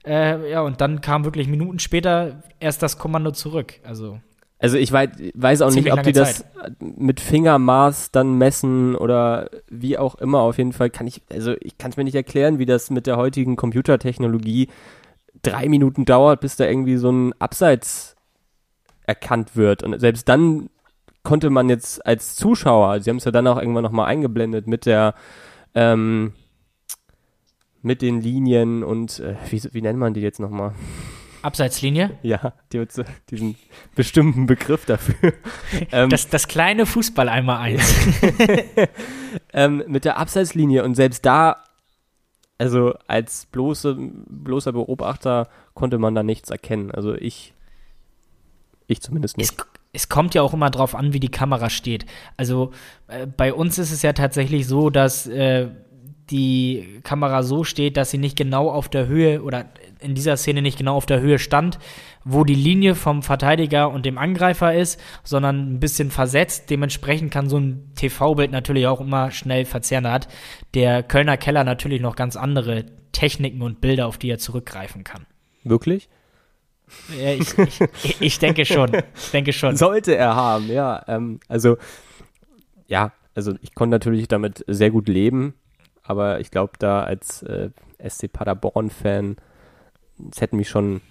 [0.05, 3.75] Äh, ja, und dann kam wirklich Minuten später erst das Kommando zurück.
[3.83, 4.19] Also
[4.62, 6.45] also ich weiß, weiß auch nicht, ob die das
[6.80, 10.41] mit Fingermaß dann messen oder wie auch immer.
[10.41, 13.08] Auf jeden Fall kann ich, also ich kann es mir nicht erklären, wie das mit
[13.08, 14.69] der heutigen Computertechnologie
[15.41, 18.15] drei Minuten dauert, bis da irgendwie so ein Abseits
[19.08, 19.82] erkannt wird.
[19.82, 20.69] Und selbst dann
[21.24, 24.86] konnte man jetzt als Zuschauer, sie haben es ja dann auch irgendwann nochmal eingeblendet mit
[24.86, 25.15] der,
[25.74, 26.34] ähm,
[27.82, 30.74] mit den Linien und äh, wie, wie nennt man die jetzt nochmal?
[31.41, 32.17] Abseitslinie?
[32.21, 32.86] Ja, die,
[33.30, 33.56] diesen
[33.95, 35.34] bestimmten Begriff dafür.
[35.91, 37.95] ähm, das, das kleine Fußball einmal eins.
[39.54, 41.63] ähm, mit der Abseitslinie und selbst da,
[42.58, 46.91] also als bloße, bloßer Beobachter konnte man da nichts erkennen.
[46.91, 47.54] Also ich,
[48.88, 49.51] ich zumindest nicht.
[49.58, 52.06] Es, es kommt ja auch immer drauf an, wie die Kamera steht.
[52.38, 52.71] Also
[53.08, 55.69] äh, bei uns ist es ja tatsächlich so, dass äh,
[56.31, 59.65] die Kamera so steht, dass sie nicht genau auf der Höhe oder
[59.99, 61.77] in dieser Szene nicht genau auf der Höhe stand,
[62.23, 66.69] wo die Linie vom Verteidiger und dem Angreifer ist, sondern ein bisschen versetzt.
[66.69, 70.05] Dementsprechend kann so ein TV-Bild natürlich auch immer schnell verzerren.
[70.05, 70.27] Da hat
[70.73, 75.25] der Kölner Keller natürlich noch ganz andere Techniken und Bilder, auf die er zurückgreifen kann.
[75.63, 76.09] Wirklich?
[77.19, 77.57] Ja, ich,
[78.03, 78.91] ich, ich, denke schon.
[79.15, 79.77] Ich denke schon.
[79.77, 81.03] Sollte er haben, ja.
[81.07, 81.77] Ähm, also,
[82.87, 85.53] ja, also ich konnte natürlich damit sehr gut leben
[86.03, 87.69] aber ich glaube, da als äh,
[88.07, 89.37] SC Paderborn-Fan,
[90.31, 91.01] es hätte mich schon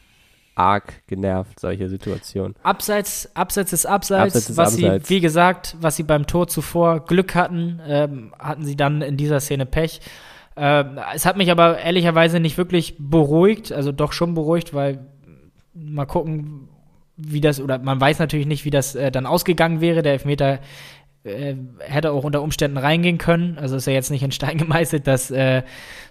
[0.55, 2.55] arg genervt, solche Situationen.
[2.63, 5.09] Abseits, abseits ist abseits, abseits ist was abseits.
[5.09, 9.17] sie, wie gesagt, was sie beim Tor zuvor Glück hatten, ähm, hatten sie dann in
[9.17, 10.01] dieser Szene Pech.
[10.57, 15.07] Ähm, es hat mich aber ehrlicherweise nicht wirklich beruhigt, also doch schon beruhigt, weil
[15.73, 16.69] mal gucken,
[17.17, 20.03] wie das, oder man weiß natürlich nicht, wie das äh, dann ausgegangen wäre.
[20.03, 20.61] Der Elfmeter
[21.25, 23.59] äh, hätte auch unter Umständen reingehen können.
[23.59, 25.63] Also ist ja jetzt nicht in Stein gemeißelt, dass äh,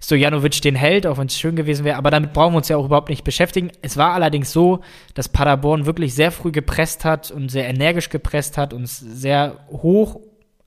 [0.01, 1.97] Stojanovic den hält, auch wenn es schön gewesen wäre.
[1.97, 3.71] Aber damit brauchen wir uns ja auch überhaupt nicht beschäftigen.
[3.81, 4.81] Es war allerdings so,
[5.15, 10.19] dass Paderborn wirklich sehr früh gepresst hat und sehr energisch gepresst hat und sehr hoch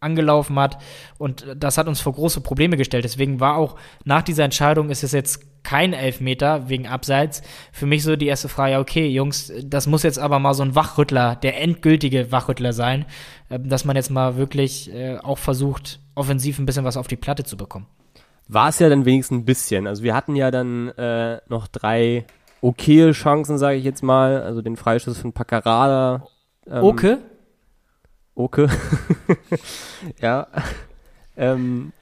[0.02, 0.78] angelaufen hat.
[1.18, 3.04] Und das hat uns vor große Probleme gestellt.
[3.04, 7.42] Deswegen war auch nach dieser Entscheidung ist es jetzt kein Elfmeter wegen Abseits.
[7.72, 10.74] Für mich so die erste Frage, okay, Jungs, das muss jetzt aber mal so ein
[10.74, 13.06] Wachrüttler, der endgültige Wachrüttler sein,
[13.48, 17.16] äh, dass man jetzt mal wirklich äh, auch versucht, offensiv ein bisschen was auf die
[17.16, 17.86] Platte zu bekommen.
[18.48, 19.86] War es ja dann wenigstens ein bisschen.
[19.86, 22.26] Also wir hatten ja dann äh, noch drei
[22.60, 24.42] okaye Chancen, sage ich jetzt mal.
[24.42, 26.26] Also den Freischuss von Paccarada.
[26.66, 27.16] Ähm, okay.
[28.34, 28.68] Okay.
[30.20, 30.46] ja.
[31.36, 31.92] ähm,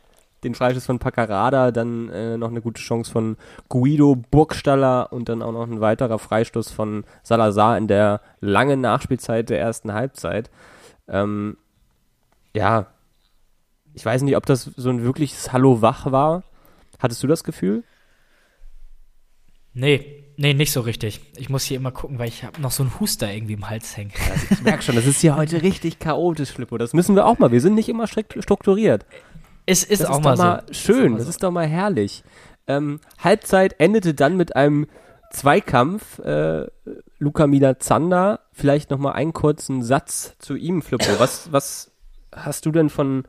[0.44, 3.36] den Freischuss von Paccarada, dann äh, noch eine gute Chance von
[3.68, 9.50] Guido Burgstaller und dann auch noch ein weiterer Freistoß von Salazar in der langen Nachspielzeit
[9.50, 10.50] der ersten Halbzeit.
[11.08, 11.58] Ähm,
[12.54, 12.86] ja,
[13.92, 16.44] ich weiß nicht, ob das so ein wirkliches Hallo wach war.
[16.98, 17.84] Hattest du das Gefühl?
[19.72, 21.20] Nee, nee, nicht so richtig.
[21.36, 23.96] Ich muss hier immer gucken, weil ich habe noch so einen Huster irgendwie im Hals
[23.96, 24.12] hängen.
[24.30, 26.78] Also ich merke schon, das ist hier heute richtig chaotisch, Flippo.
[26.78, 27.52] Das müssen wir auch mal.
[27.52, 29.04] Wir sind nicht immer strukturiert.
[29.66, 30.74] Es ist das auch ist mal, mal so.
[30.74, 32.24] schön, das ist, das ist doch mal herrlich.
[32.66, 34.86] Ähm, Halbzeit endete dann mit einem
[35.30, 36.18] Zweikampf.
[36.20, 36.66] Äh,
[37.18, 41.18] Luca Mila Zander, vielleicht noch mal einen kurzen Satz zu ihm, Flippo.
[41.18, 41.92] Was, was
[42.34, 43.24] hast du denn von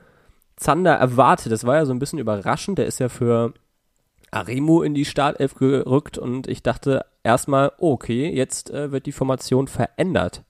[0.56, 1.52] Zander erwartet?
[1.52, 2.78] Das war ja so ein bisschen überraschend.
[2.78, 3.54] Der ist ja für
[4.32, 9.68] Aremo in die Startelf gerückt und ich dachte erstmal, okay, jetzt äh, wird die Formation
[9.68, 10.44] verändert.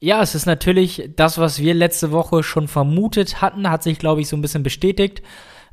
[0.00, 4.20] Ja, es ist natürlich das, was wir letzte Woche schon vermutet hatten, hat sich, glaube
[4.20, 5.22] ich, so ein bisschen bestätigt.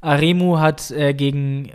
[0.02, 1.72] Aremu hat äh, gegen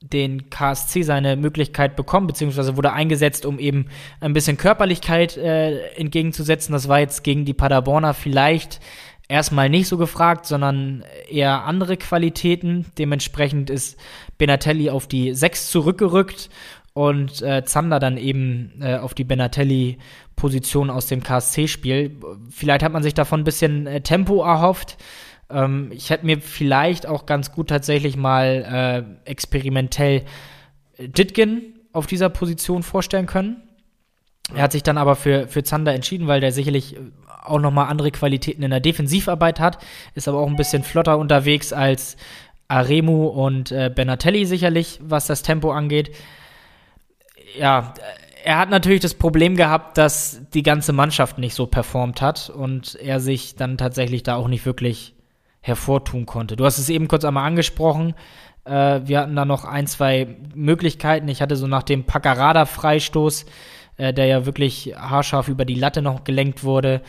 [0.00, 3.86] den KSC seine Möglichkeit bekommen, beziehungsweise wurde eingesetzt, um eben
[4.20, 6.72] ein bisschen Körperlichkeit äh, entgegenzusetzen.
[6.72, 8.80] Das war jetzt gegen die Paderborner vielleicht
[9.32, 12.86] erstmal nicht so gefragt, sondern eher andere Qualitäten.
[12.98, 13.98] Dementsprechend ist
[14.36, 16.50] Benatelli auf die 6 zurückgerückt
[16.92, 22.20] und äh, Zander dann eben äh, auf die Benatelli-Position aus dem KSC-Spiel.
[22.50, 24.98] Vielleicht hat man sich davon ein bisschen äh, Tempo erhofft.
[25.48, 30.24] Ähm, ich hätte mir vielleicht auch ganz gut tatsächlich mal äh, experimentell
[30.98, 33.62] Ditgen auf dieser Position vorstellen können.
[34.54, 36.96] Er hat sich dann aber für, für Zander entschieden, weil der sicherlich
[37.44, 39.78] auch nochmal andere Qualitäten in der Defensivarbeit hat,
[40.14, 42.16] ist aber auch ein bisschen flotter unterwegs als
[42.68, 46.14] Aremu und äh, Benatelli sicherlich, was das Tempo angeht.
[47.58, 47.94] Ja,
[48.44, 52.94] er hat natürlich das Problem gehabt, dass die ganze Mannschaft nicht so performt hat und
[52.96, 55.14] er sich dann tatsächlich da auch nicht wirklich
[55.60, 56.56] hervortun konnte.
[56.56, 58.14] Du hast es eben kurz einmal angesprochen.
[58.64, 61.28] Äh, wir hatten da noch ein, zwei Möglichkeiten.
[61.28, 63.46] Ich hatte so nach dem Paccarada-Freistoß,
[63.98, 67.02] äh, der ja wirklich haarscharf über die Latte noch gelenkt wurde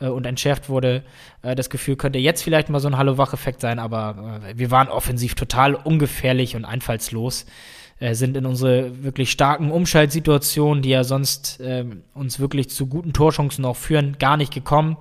[0.00, 1.02] äh, und entschärft wurde,
[1.42, 4.88] äh, das Gefühl, könnte jetzt vielleicht mal so ein Hallo-Wach-Effekt sein, aber äh, wir waren
[4.88, 7.46] offensiv total ungefährlich und einfallslos
[8.00, 11.84] äh, sind in unsere wirklich starken Umschaltsituationen, die ja sonst äh,
[12.14, 14.96] uns wirklich zu guten Torchancen auch führen, gar nicht gekommen.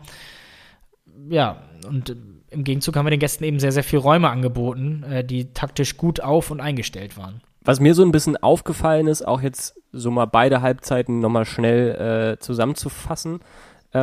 [1.29, 2.15] Ja, und
[2.49, 5.97] im Gegenzug haben wir den Gästen eben sehr, sehr viel Räume angeboten, äh, die taktisch
[5.97, 7.41] gut auf und eingestellt waren.
[7.61, 12.35] Was mir so ein bisschen aufgefallen ist, auch jetzt so mal beide Halbzeiten nochmal schnell
[12.35, 13.41] äh, zusammenzufassen,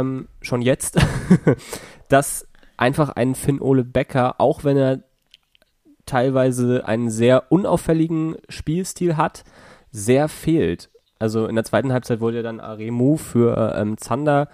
[0.01, 0.99] ähm, schon jetzt,
[2.09, 5.01] dass einfach ein Finn-Ole Becker, auch wenn er
[6.07, 9.45] teilweise einen sehr unauffälligen Spielstil hat,
[9.91, 10.91] sehr fehlt.
[11.19, 14.49] Also in der zweiten Halbzeit wurde dann Aremu für ähm, Zander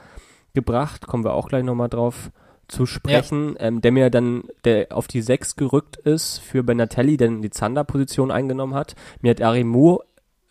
[0.54, 2.30] gebracht, kommen wir auch gleich nochmal drauf
[2.68, 3.66] zu sprechen, ja.
[3.66, 8.30] ähm, der mir dann der auf die 6 gerückt ist für Benatelli, der die Zander-Position
[8.30, 8.94] eingenommen hat.
[9.20, 9.98] Mir hat Arimu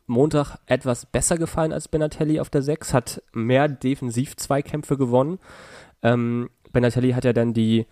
[0.10, 5.40] Montag etwas besser gefallen als Benatelli auf der 6, hat mehr Defensiv-Zweikämpfe gewonnen.
[6.02, 7.86] Ähm, Benatelli hat ja dann die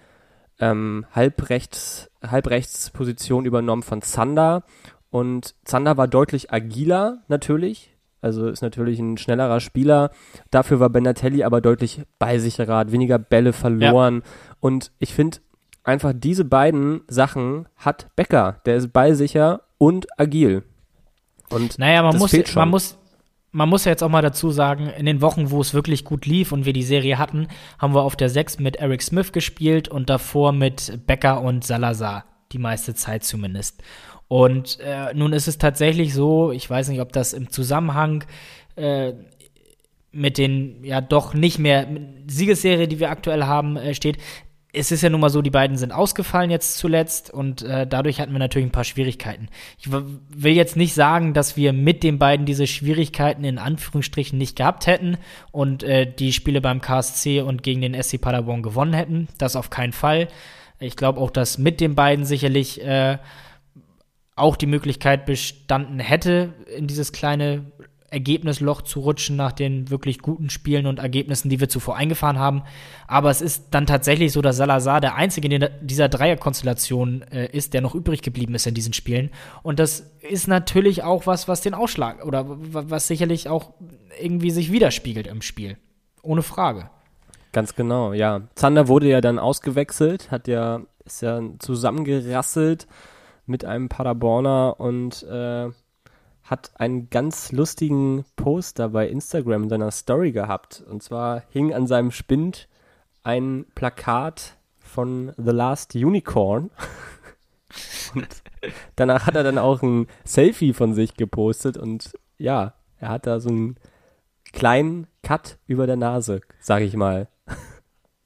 [0.60, 4.64] ähm, Halbrechts, Halbrechtsposition übernommen von Zander
[5.10, 10.12] und Zander war deutlich agiler natürlich, also ist natürlich ein schnellerer Spieler.
[10.52, 14.24] Dafür war Benatelli aber deutlich beisicherer, hat weniger Bälle verloren.
[14.24, 14.32] Ja.
[14.60, 15.38] Und ich finde
[15.84, 18.60] einfach diese beiden Sachen hat Becker.
[18.66, 20.64] Der ist beisicher und agil.
[21.50, 22.98] Und naja, man muss, man muss,
[23.52, 26.26] man muss ja jetzt auch mal dazu sagen, in den Wochen, wo es wirklich gut
[26.26, 27.48] lief und wir die Serie hatten,
[27.80, 32.26] haben wir auf der 6 mit Eric Smith gespielt und davor mit Becker und Salazar.
[32.52, 33.82] Die meiste Zeit zumindest.
[34.28, 38.26] Und äh, nun ist es tatsächlich so, ich weiß nicht, ob das im Zusammenhang
[38.76, 39.14] äh,
[40.12, 41.88] mit den ja doch nicht mehr
[42.28, 44.18] Siegesserie, die wir aktuell haben, äh, steht.
[44.74, 48.20] Es ist ja nun mal so, die beiden sind ausgefallen jetzt zuletzt und äh, dadurch
[48.20, 49.48] hatten wir natürlich ein paar Schwierigkeiten.
[49.80, 54.58] Ich will jetzt nicht sagen, dass wir mit den beiden diese Schwierigkeiten in Anführungsstrichen nicht
[54.58, 55.18] gehabt hätten
[55.52, 59.30] und äh, die Spiele beim KSC und gegen den SC Paderborn gewonnen hätten.
[59.38, 60.28] Das auf keinen Fall.
[60.80, 63.18] Ich glaube auch, dass mit den beiden sicherlich äh,
[64.36, 67.66] auch die Möglichkeit bestanden hätte, in dieses kleine
[68.10, 72.64] Ergebnisloch zu rutschen nach den wirklich guten Spielen und Ergebnissen, die wir zuvor eingefahren haben.
[73.06, 77.74] Aber es ist dann tatsächlich so, dass Salazar der einzige in dieser Dreierkonstellation äh, ist,
[77.74, 79.32] der noch übrig geblieben ist in diesen Spielen.
[79.62, 83.74] Und das ist natürlich auch was, was den Ausschlag oder was sicherlich auch
[84.22, 85.78] irgendwie sich widerspiegelt im Spiel.
[86.22, 86.90] Ohne Frage.
[87.52, 88.42] Ganz genau, ja.
[88.56, 92.88] Zander wurde ja dann ausgewechselt, hat ja, ist ja zusammengerasselt
[93.46, 95.70] mit einem Paderborner und äh,
[96.48, 100.84] hat einen ganz lustigen Poster bei Instagram in seiner Story gehabt.
[100.90, 102.68] Und zwar hing an seinem Spind
[103.24, 106.72] ein Plakat von The Last Unicorn.
[108.16, 108.28] und
[108.96, 113.40] danach hat er dann auch ein Selfie von sich gepostet und ja, er hat da
[113.40, 113.76] so einen
[114.54, 117.28] kleinen Cut über der Nase, sag ich mal.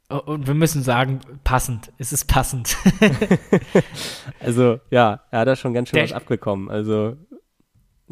[0.10, 1.92] Und wir müssen sagen, passend.
[1.98, 2.76] Es ist passend.
[4.42, 6.70] also, ja, er hat da schon ganz schön der, was abgekommen.
[6.70, 7.16] Also.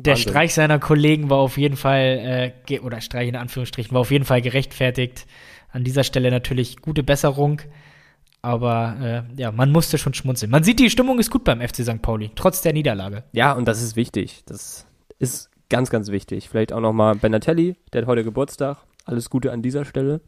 [0.03, 0.29] Der Wahnsinn.
[0.29, 4.25] Streich seiner Kollegen war auf jeden Fall, äh, oder Streich in Anführungsstrichen, war auf jeden
[4.25, 5.25] Fall gerechtfertigt.
[5.71, 7.61] An dieser Stelle natürlich gute Besserung.
[8.41, 10.49] Aber äh, ja, man musste schon schmunzeln.
[10.49, 12.01] Man sieht, die Stimmung ist gut beim FC St.
[12.01, 13.23] Pauli, trotz der Niederlage.
[13.33, 14.43] Ja, und das ist wichtig.
[14.45, 14.85] Das
[15.19, 16.47] ist ganz, ganz wichtig.
[16.47, 18.77] Vielleicht auch nochmal Benatelli, der hat heute Geburtstag.
[19.05, 20.21] Alles Gute an dieser Stelle.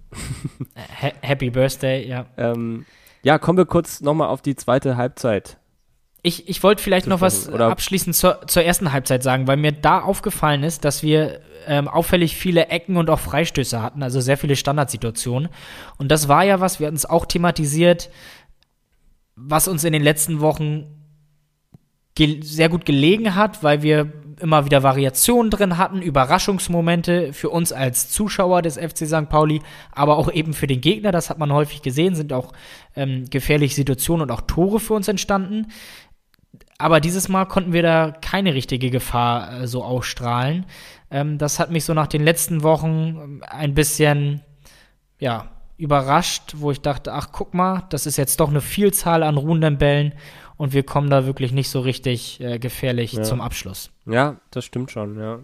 [1.22, 2.26] Happy Birthday, ja.
[2.38, 2.86] Ähm,
[3.24, 5.58] ja, kommen wir kurz nochmal auf die zweite Halbzeit.
[6.24, 9.72] Ich, ich wollte vielleicht noch was Oder abschließend zur, zur ersten Halbzeit sagen, weil mir
[9.72, 14.38] da aufgefallen ist, dass wir ähm, auffällig viele Ecken und auch Freistöße hatten, also sehr
[14.38, 15.50] viele Standardsituationen.
[15.98, 18.10] Und das war ja was, wir hatten es auch thematisiert,
[19.36, 20.86] was uns in den letzten Wochen
[22.42, 28.10] sehr gut gelegen hat, weil wir immer wieder Variationen drin hatten, Überraschungsmomente für uns als
[28.10, 29.30] Zuschauer des FC St.
[29.30, 32.52] Pauli, aber auch eben für den Gegner, das hat man häufig gesehen, sind auch
[32.96, 35.68] ähm, gefährliche Situationen und auch Tore für uns entstanden.
[36.82, 40.66] Aber dieses Mal konnten wir da keine richtige Gefahr äh, so ausstrahlen.
[41.10, 44.42] Ähm, das hat mich so nach den letzten Wochen ähm, ein bisschen,
[45.20, 49.38] ja, überrascht, wo ich dachte, ach guck mal, das ist jetzt doch eine Vielzahl an
[49.38, 50.14] ruhenden Bällen
[50.58, 53.24] und wir kommen da wirklich nicht so richtig äh, gefährlich ja.
[53.24, 53.90] zum Abschluss.
[54.06, 55.40] Ja, das stimmt schon, ja.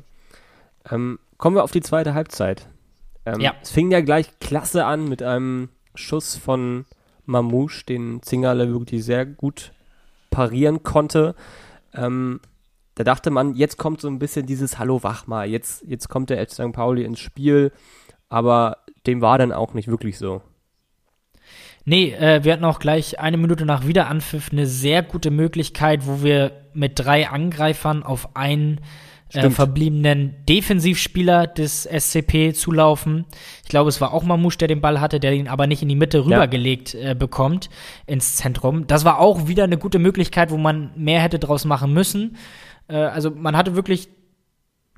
[0.91, 2.67] Ähm, kommen wir auf die zweite Halbzeit.
[3.25, 3.55] Ähm, ja.
[3.61, 6.85] Es fing ja gleich klasse an mit einem Schuss von
[7.25, 9.71] Mamouche, den Zingerle wirklich sehr gut
[10.37, 11.33] parieren konnte.
[11.95, 12.41] Ähm,
[12.93, 16.45] da dachte man, jetzt kommt so ein bisschen dieses Hallo Wachmar, jetzt, jetzt kommt der
[16.45, 16.73] FC St.
[16.73, 17.71] Pauli ins Spiel,
[18.29, 20.43] aber dem war dann auch nicht wirklich so.
[21.85, 26.21] Nee, äh, wir hatten auch gleich eine Minute nach Wiederanpfiff eine sehr gute Möglichkeit, wo
[26.21, 28.79] wir mit drei Angreifern auf einen
[29.33, 33.25] äh, verbliebenen Defensivspieler des SCP zulaufen.
[33.63, 35.89] Ich glaube, es war auch Mamouche, der den Ball hatte, der ihn aber nicht in
[35.89, 37.69] die Mitte rübergelegt äh, bekommt,
[38.05, 38.87] ins Zentrum.
[38.87, 42.37] Das war auch wieder eine gute Möglichkeit, wo man mehr hätte draus machen müssen.
[42.87, 44.09] Äh, also man hatte wirklich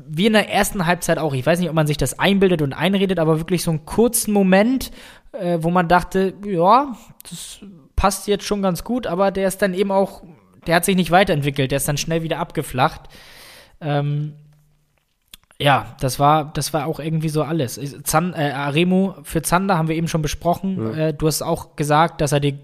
[0.07, 2.73] wie in der ersten Halbzeit auch, ich weiß nicht, ob man sich das einbildet und
[2.73, 4.91] einredet, aber wirklich so einen kurzen Moment,
[5.33, 6.95] äh, wo man dachte, ja,
[7.29, 7.59] das
[7.95, 10.23] passt jetzt schon ganz gut, aber der ist dann eben auch,
[10.67, 13.09] der hat sich nicht weiterentwickelt, der ist dann schnell wieder abgeflacht.
[13.81, 14.33] Ähm,
[15.61, 17.79] ja, das war, das war auch irgendwie so alles.
[18.03, 20.77] Zan, äh, Aremo für Zander haben wir eben schon besprochen.
[20.77, 21.07] Ja.
[21.07, 22.57] Äh, du hast auch gesagt, dass er die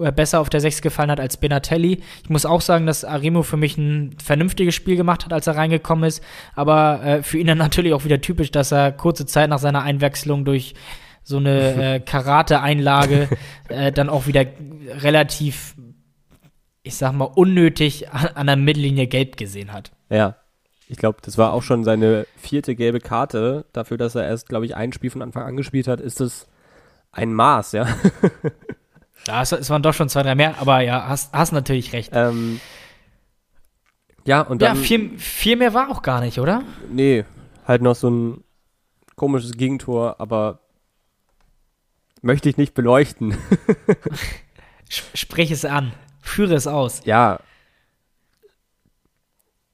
[0.00, 2.00] äh, besser auf der 6 gefallen hat als Benatelli.
[2.22, 5.56] Ich muss auch sagen, dass Arimo für mich ein vernünftiges Spiel gemacht hat, als er
[5.56, 6.24] reingekommen ist.
[6.54, 9.82] Aber äh, für ihn dann natürlich auch wieder typisch, dass er kurze Zeit nach seiner
[9.82, 10.74] Einwechslung durch
[11.22, 13.28] so eine äh, Karate-Einlage
[13.68, 14.46] äh, dann auch wieder
[15.02, 15.74] relativ,
[16.82, 19.92] ich sag mal, unnötig an, an der Mittellinie gelb gesehen hat.
[20.08, 20.36] Ja.
[20.90, 23.64] Ich glaube, das war auch schon seine vierte gelbe Karte.
[23.72, 26.48] Dafür, dass er erst, glaube ich, ein Spiel von Anfang an gespielt hat, ist das
[27.12, 27.86] ein Maß, ja.
[29.26, 32.10] Ja, es, es, waren doch schon zwei, drei mehr, aber ja, hast, hast natürlich recht.
[32.14, 32.58] Ähm,
[34.24, 34.76] ja, und dann.
[34.76, 36.62] Ja, viel, viel mehr war auch gar nicht, oder?
[36.90, 37.26] Nee,
[37.66, 38.44] halt noch so ein
[39.16, 40.60] komisches Gegentor, aber
[42.22, 43.36] möchte ich nicht beleuchten.
[44.88, 47.02] Sprich es an, führe es aus.
[47.04, 47.40] Ja.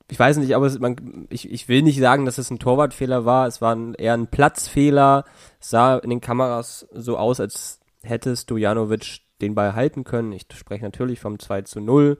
[0.08, 3.24] Ich weiß nicht, aber es, man, ich, ich will nicht sagen, dass es ein Torwartfehler
[3.24, 3.46] war.
[3.46, 5.24] Es war ein, eher ein Platzfehler.
[5.60, 10.32] Es sah in den Kameras so aus, als hätte Stojanovic den Ball halten können.
[10.32, 12.18] Ich spreche natürlich vom 2 zu 0.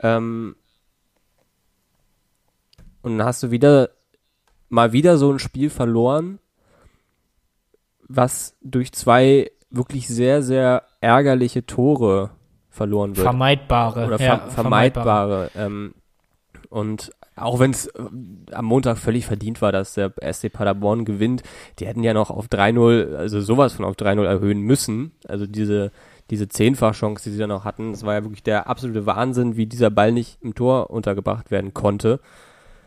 [0.00, 0.56] Ähm,
[3.02, 3.90] und dann hast du wieder
[4.68, 6.38] mal wieder so ein Spiel verloren,
[8.06, 12.30] was durch zwei wirklich sehr, sehr ärgerliche Tore
[12.68, 13.24] verloren wird.
[13.24, 14.06] Vermeidbare.
[14.06, 14.50] Oder ja, vermeidbare.
[14.54, 15.50] vermeidbare.
[15.56, 15.94] Ähm,
[16.70, 18.02] und auch wenn es äh,
[18.52, 21.42] am Montag völlig verdient war, dass der SC Paderborn gewinnt,
[21.78, 25.12] die hätten ja noch auf 3-0, also sowas von auf 3-0 erhöhen müssen.
[25.26, 25.92] Also diese,
[26.30, 29.66] diese Zehnfachchance, die sie dann noch hatten, das war ja wirklich der absolute Wahnsinn, wie
[29.66, 32.20] dieser Ball nicht im Tor untergebracht werden konnte.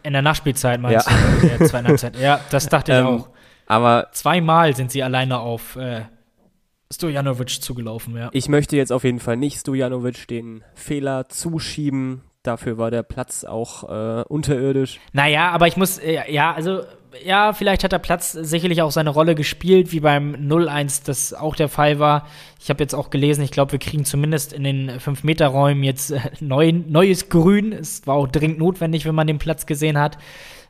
[0.03, 1.15] In der Nachspielzeit meinst ja.
[1.41, 1.47] du?
[1.47, 2.17] Der zweiten Halbzeit.
[2.19, 3.29] Ja, das dachte ich ähm, auch.
[3.67, 6.01] Aber zweimal sind sie alleine auf äh,
[6.91, 8.29] Stojanovic zugelaufen, ja.
[8.33, 13.43] Ich möchte jetzt auf jeden Fall nicht Stojanovic den Fehler zuschieben, Dafür war der Platz
[13.43, 14.99] auch äh, unterirdisch.
[15.13, 16.81] Naja, aber ich muss, äh, ja, also,
[17.23, 21.55] ja, vielleicht hat der Platz sicherlich auch seine Rolle gespielt, wie beim 0-1 das auch
[21.55, 22.27] der Fall war.
[22.59, 26.19] Ich habe jetzt auch gelesen, ich glaube, wir kriegen zumindest in den 5-Meter-Räumen jetzt äh,
[26.39, 27.73] neu, neues Grün.
[27.73, 30.17] Es war auch dringend notwendig, wenn man den Platz gesehen hat.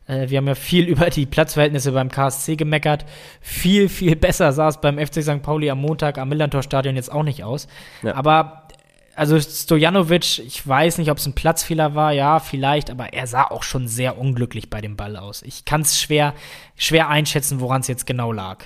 [0.07, 3.05] Äh, wir haben ja viel über die Platzverhältnisse beim KSC gemeckert.
[3.39, 5.41] Viel, viel besser sah es beim FC St.
[5.41, 7.67] Pauli am Montag am Millantor-Stadion jetzt auch nicht aus.
[8.03, 8.15] Ja.
[8.15, 8.60] Aber
[9.21, 13.43] also Stojanovic, ich weiß nicht, ob es ein Platzfehler war, ja, vielleicht, aber er sah
[13.43, 15.43] auch schon sehr unglücklich bei dem Ball aus.
[15.43, 16.33] Ich kann es schwer,
[16.75, 18.65] schwer einschätzen, woran es jetzt genau lag.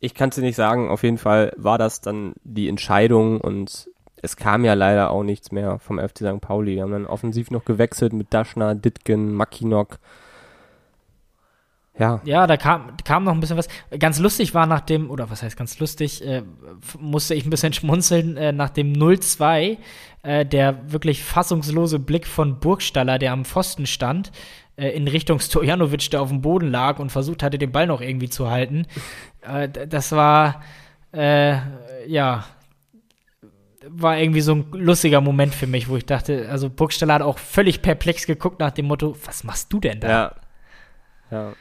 [0.00, 3.88] Ich kann es dir nicht sagen, auf jeden Fall war das dann die Entscheidung und
[4.20, 6.40] es kam ja leider auch nichts mehr vom FC St.
[6.40, 6.74] Pauli.
[6.74, 10.00] Wir haben dann offensiv noch gewechselt mit Daschner, Ditgen, Makinok.
[11.98, 12.20] Ja.
[12.24, 13.68] Ja, da kam, kam noch ein bisschen was.
[13.98, 16.42] Ganz lustig war nach dem, oder was heißt ganz lustig, äh,
[16.98, 19.78] musste ich ein bisschen schmunzeln, äh, nach dem 0-2,
[20.22, 24.30] äh, der wirklich fassungslose Blick von Burgstaller, der am Pfosten stand,
[24.76, 28.00] äh, in Richtung Stojanovic, der auf dem Boden lag und versucht hatte, den Ball noch
[28.00, 28.86] irgendwie zu halten.
[29.42, 30.62] Äh, das war,
[31.12, 31.56] äh,
[32.06, 32.44] ja,
[33.90, 37.38] war irgendwie so ein lustiger Moment für mich, wo ich dachte, also Burgstaller hat auch
[37.38, 40.08] völlig perplex geguckt nach dem Motto, was machst du denn da?
[40.08, 40.34] Ja.
[41.30, 41.52] Ja.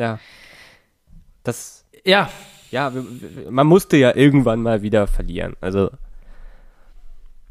[0.00, 0.18] Ja.
[1.44, 1.84] Das.
[2.04, 2.30] Ja.
[2.70, 2.92] Ja,
[3.50, 5.56] man musste ja irgendwann mal wieder verlieren.
[5.60, 5.90] Also.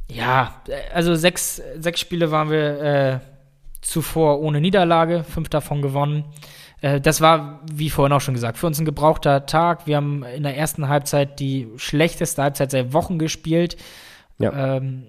[0.09, 0.61] Ja,
[0.93, 3.19] also sechs, sechs Spiele waren wir äh,
[3.81, 6.23] zuvor ohne Niederlage, fünf davon gewonnen.
[6.81, 9.85] Äh, das war, wie vorhin auch schon gesagt, für uns ein gebrauchter Tag.
[9.85, 13.77] Wir haben in der ersten Halbzeit die schlechteste Halbzeit seit Wochen gespielt.
[14.39, 14.77] Ja.
[14.77, 15.03] Ähm,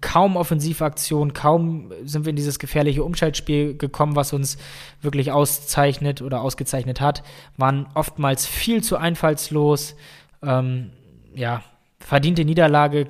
[0.00, 4.58] kaum Offensivaktion, kaum sind wir in dieses gefährliche Umschaltspiel gekommen, was uns
[5.02, 7.22] wirklich auszeichnet oder ausgezeichnet hat,
[7.56, 9.96] waren oftmals viel zu einfallslos.
[10.42, 10.90] Ähm,
[11.34, 11.62] ja,
[12.00, 13.08] verdiente Niederlage.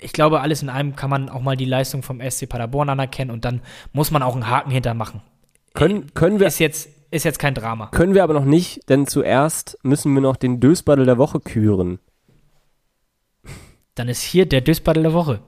[0.00, 3.30] Ich glaube, alles in allem kann man auch mal die Leistung vom SC Paderborn anerkennen
[3.30, 3.60] und dann
[3.92, 5.22] muss man auch einen Haken hintermachen.
[5.74, 6.46] Können, können wir.
[6.46, 7.88] Ist jetzt, ist jetzt kein Drama.
[7.88, 11.98] Können wir aber noch nicht, denn zuerst müssen wir noch den Dösbaddel der Woche küren.
[13.98, 15.40] Dann ist hier der Dösbaddel der Woche.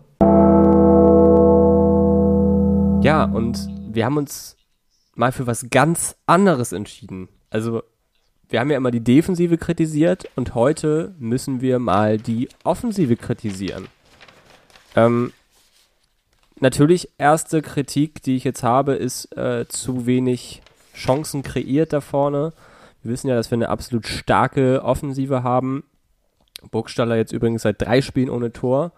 [3.04, 4.56] Ja, und wir haben uns
[5.14, 7.28] mal für was ganz anderes entschieden.
[7.50, 7.84] Also,
[8.48, 13.86] wir haben ja immer die Defensive kritisiert und heute müssen wir mal die Offensive kritisieren.
[14.96, 15.32] Ähm,
[16.58, 20.60] natürlich, erste Kritik, die ich jetzt habe, ist äh, zu wenig
[20.92, 22.52] Chancen kreiert da vorne.
[23.04, 25.84] Wir wissen ja, dass wir eine absolut starke Offensive haben.
[26.70, 28.92] Burgstaller jetzt übrigens seit drei Spielen ohne Tor.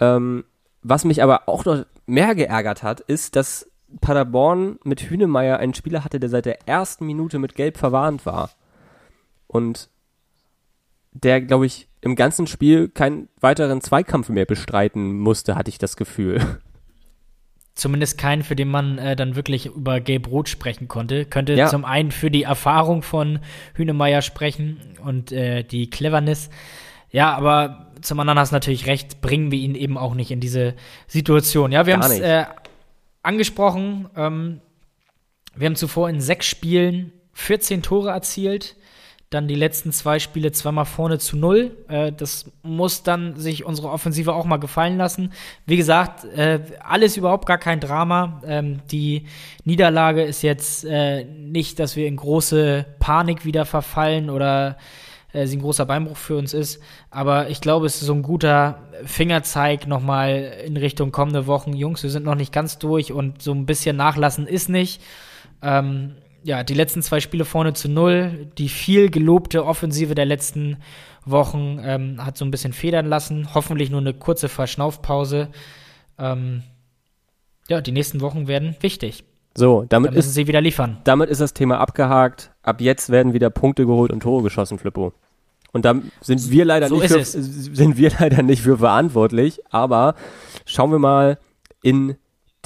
[0.00, 0.44] Ähm,
[0.82, 6.04] was mich aber auch noch mehr geärgert hat, ist, dass Paderborn mit Hünemeyer einen Spieler
[6.04, 8.50] hatte, der seit der ersten Minute mit Gelb verwarnt war.
[9.46, 9.88] Und
[11.12, 15.96] der, glaube ich, im ganzen Spiel keinen weiteren Zweikampf mehr bestreiten musste, hatte ich das
[15.96, 16.40] Gefühl.
[17.76, 21.26] Zumindest keinen, für den man äh, dann wirklich über Gelb-Rot sprechen konnte.
[21.26, 21.68] Könnte ja.
[21.68, 23.38] zum einen für die Erfahrung von
[23.74, 26.48] Hünemeyer sprechen und äh, die Cleverness.
[27.10, 30.40] Ja, aber zum anderen hast du natürlich recht, bringen wir ihn eben auch nicht in
[30.40, 30.74] diese
[31.06, 31.70] Situation.
[31.70, 32.46] Ja, wir haben es äh,
[33.22, 34.08] angesprochen.
[34.16, 34.60] Ähm,
[35.54, 38.76] wir haben zuvor in sechs Spielen 14 Tore erzielt.
[39.30, 41.76] Dann die letzten zwei Spiele zweimal vorne zu null.
[41.88, 45.32] Äh, das muss dann sich unsere Offensive auch mal gefallen lassen.
[45.66, 48.40] Wie gesagt, äh, alles überhaupt gar kein Drama.
[48.46, 49.26] Ähm, die
[49.64, 54.76] Niederlage ist jetzt äh, nicht, dass wir in große Panik wieder verfallen oder
[55.32, 56.80] äh, sie ein großer Beinbruch für uns ist.
[57.10, 61.74] Aber ich glaube, es ist so ein guter Fingerzeig nochmal in Richtung kommende Wochen.
[61.74, 65.02] Jungs, wir sind noch nicht ganz durch und so ein bisschen nachlassen ist nicht.
[65.62, 66.14] Ähm,
[66.46, 68.46] ja, die letzten zwei Spiele vorne zu null.
[68.56, 70.76] Die viel gelobte Offensive der letzten
[71.24, 73.52] Wochen ähm, hat so ein bisschen federn lassen.
[73.52, 75.48] Hoffentlich nur eine kurze Verschnaufpause.
[76.18, 76.62] Ähm,
[77.68, 79.24] ja, die nächsten Wochen werden wichtig.
[79.56, 80.98] So, damit müssen ist, sie wieder liefern.
[81.02, 82.52] Damit ist das Thema abgehakt.
[82.62, 85.14] Ab jetzt werden wieder Punkte geholt und Tore geschossen, Flippo.
[85.72, 89.62] Und da sind wir leider so nicht für, sind wir leider nicht für verantwortlich.
[89.70, 90.14] Aber
[90.64, 91.38] schauen wir mal
[91.82, 92.14] in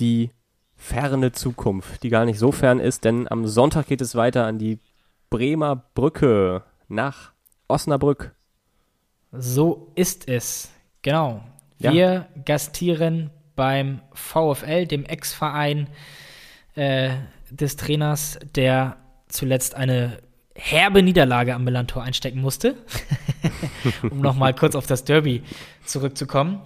[0.00, 0.32] die
[0.80, 4.58] ferne Zukunft, die gar nicht so fern ist, denn am Sonntag geht es weiter an
[4.58, 4.78] die
[5.28, 7.32] Bremer Brücke nach
[7.68, 8.34] Osnabrück.
[9.30, 10.70] So ist es.
[11.02, 11.44] Genau.
[11.78, 12.26] Wir ja.
[12.44, 15.88] gastieren beim VfL, dem Ex-Verein
[16.74, 17.10] äh,
[17.50, 18.96] des Trainers, der
[19.28, 20.18] zuletzt eine
[20.54, 22.74] herbe Niederlage am Millantor einstecken musste,
[24.10, 25.42] um nochmal kurz auf das Derby
[25.84, 26.60] zurückzukommen.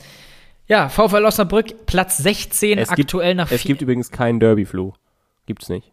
[0.67, 4.93] Ja, VfL Osnabrück, Platz 16 es aktuell gibt, nach Es gibt übrigens keinen Derby-Flu.
[5.47, 5.93] Gibt's nicht.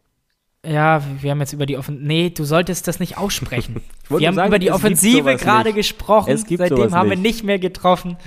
[0.66, 3.82] Ja, wir haben jetzt über die Offen Nee, du solltest das nicht aussprechen.
[4.10, 6.32] wir haben sagen, über die Offensive gerade gesprochen.
[6.32, 8.18] Es gibt Seitdem haben wir nicht mehr getroffen.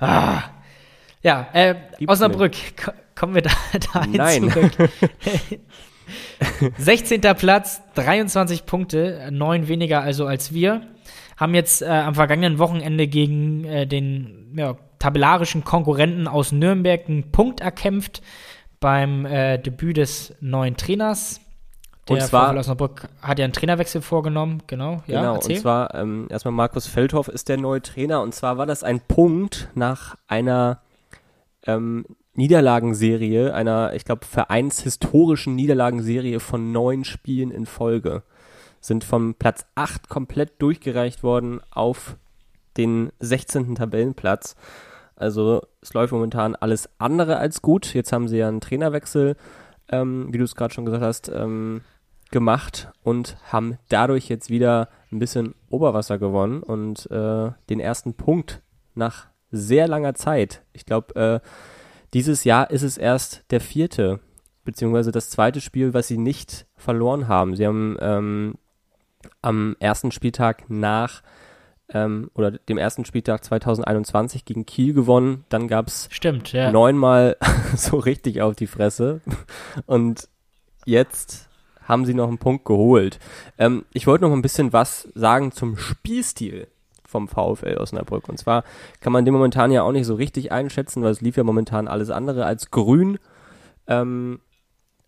[0.00, 0.42] Ah.
[1.22, 1.76] Ja, äh,
[2.06, 2.54] Osnabrück,
[3.14, 3.50] kommen wir da
[3.92, 4.50] dahin Nein.
[4.50, 4.72] zurück.
[6.78, 7.20] 16.
[7.38, 10.82] Platz, 23 Punkte, neun weniger also als wir.
[11.36, 17.32] Haben jetzt äh, am vergangenen Wochenende gegen äh, den ja, tabellarischen Konkurrenten aus Nürnberg einen
[17.32, 18.22] Punkt erkämpft
[18.78, 21.40] beim äh, Debüt des neuen Trainers.
[22.08, 25.02] Der und zwar, VfL Osnabrück hat ja einen Trainerwechsel vorgenommen, genau.
[25.08, 25.56] Ja, genau, erzähl.
[25.56, 29.00] und zwar ähm, erstmal Markus Feldhoff ist der neue Trainer und zwar war das ein
[29.00, 30.80] Punkt nach einer
[31.66, 38.22] ähm, Niederlagenserie, einer, ich glaube, vereinshistorischen Niederlagenserie von neun Spielen in Folge.
[38.80, 42.16] Sind vom Platz 8 komplett durchgereicht worden auf
[42.76, 43.74] den 16.
[43.74, 44.56] Tabellenplatz.
[45.16, 47.94] Also es läuft momentan alles andere als gut.
[47.94, 49.36] Jetzt haben sie ja einen Trainerwechsel,
[49.90, 51.82] ähm, wie du es gerade schon gesagt hast, ähm,
[52.30, 58.62] gemacht und haben dadurch jetzt wieder ein bisschen Oberwasser gewonnen und äh, den ersten Punkt
[58.94, 60.62] nach sehr langer Zeit.
[60.72, 61.48] Ich glaube, äh,
[62.14, 64.20] dieses Jahr ist es erst der vierte,
[64.64, 67.54] beziehungsweise das zweite Spiel, was sie nicht verloren haben.
[67.54, 68.54] Sie haben ähm,
[69.40, 71.22] am ersten Spieltag nach
[71.92, 75.44] ähm, oder dem ersten Spieltag 2021 gegen Kiel gewonnen.
[75.48, 76.08] Dann gab es
[76.52, 76.70] ja.
[76.70, 77.36] neunmal
[77.76, 79.20] so richtig auf die Fresse.
[79.86, 80.28] Und
[80.84, 81.48] jetzt
[81.84, 83.18] haben sie noch einen Punkt geholt.
[83.58, 86.68] Ähm, ich wollte noch ein bisschen was sagen zum Spielstil
[87.04, 88.28] vom VfL Osnabrück.
[88.28, 88.64] Und zwar
[89.00, 91.88] kann man den momentan ja auch nicht so richtig einschätzen, weil es lief ja momentan
[91.88, 93.18] alles andere als grün.
[93.86, 94.40] Ähm,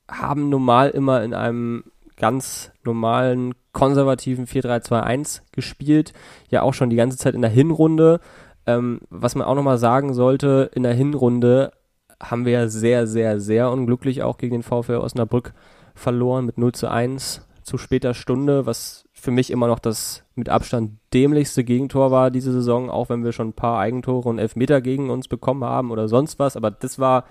[0.09, 1.85] haben normal immer in einem
[2.17, 6.13] ganz normalen, konservativen 4-3-2-1 gespielt.
[6.51, 8.21] Ja auch schon die ganze Zeit in der Hinrunde.
[8.67, 11.73] Ähm, was man auch nochmal sagen sollte, in der Hinrunde
[12.21, 15.53] haben wir ja sehr, sehr, sehr unglücklich auch gegen den VfL Osnabrück
[15.95, 20.51] verloren mit 0 zu 1 zu später Stunde, was für mich immer noch das mit
[20.51, 24.83] Abstand dämlichste Gegentor war diese Saison, auch wenn wir schon ein paar Eigentore und Elfmeter
[24.83, 27.25] gegen uns bekommen haben oder sonst was, aber das war,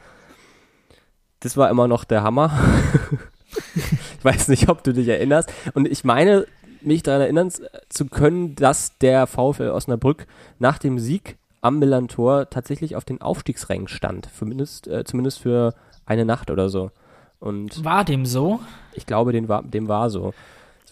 [1.39, 2.51] das war immer noch der Hammer.
[4.23, 5.51] ich weiß nicht, ob du dich erinnerst.
[5.73, 6.45] Und ich meine,
[6.81, 7.51] mich daran erinnern
[7.89, 10.27] zu können, dass der VfL Osnabrück
[10.59, 14.27] nach dem Sieg am Millantor tatsächlich auf den Aufstiegsrängen stand.
[14.37, 15.73] Zumindest, äh, zumindest für
[16.05, 16.91] eine Nacht oder so.
[17.39, 18.59] Und war dem so?
[18.93, 20.33] Ich glaube, dem war, dem war so.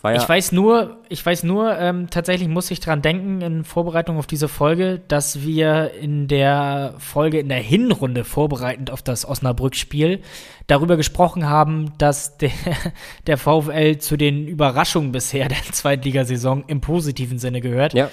[0.04, 4.18] Ja ich weiß nur, ich weiß nur, ähm, tatsächlich muss ich dran denken in Vorbereitung
[4.18, 10.22] auf diese Folge, dass wir in der Folge in der Hinrunde vorbereitend auf das Osnabrück-Spiel
[10.66, 12.52] darüber gesprochen haben, dass der,
[13.28, 17.94] der VfL zu den Überraschungen bisher der Zweitligasaison im positiven Sinne gehört.
[17.94, 18.10] Ja.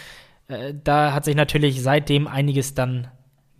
[0.49, 3.09] Äh, da hat sich natürlich seitdem einiges dann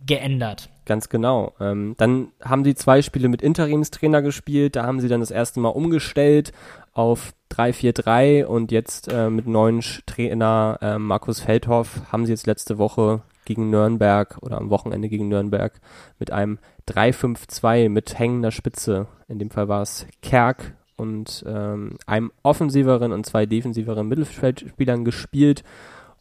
[0.05, 0.69] geändert.
[0.85, 1.53] Ganz genau.
[1.59, 4.75] Ähm, dann haben sie zwei Spiele mit Interimstrainer gespielt.
[4.75, 6.51] Da haben sie dann das erste Mal umgestellt
[6.99, 12.77] auf 3-4-3 und jetzt äh, mit neuen Trainer äh, Markus Feldhoff haben sie jetzt letzte
[12.77, 15.79] Woche gegen Nürnberg oder am Wochenende gegen Nürnberg
[16.19, 19.07] mit einem 3-5-2 mit hängender Spitze.
[19.29, 25.63] In dem Fall war es Kerk und ähm, einem offensiveren und zwei defensiveren Mittelfeldspielern gespielt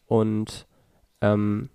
[0.06, 0.64] und
[1.20, 1.70] ähm,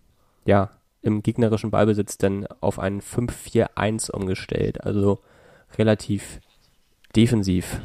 [0.46, 0.70] ja,
[1.02, 4.86] im gegnerischen Ballbesitz dann auf einen 5-4-1 umgestellt.
[4.86, 5.20] Also
[5.78, 6.40] relativ
[7.18, 7.82] defensiv.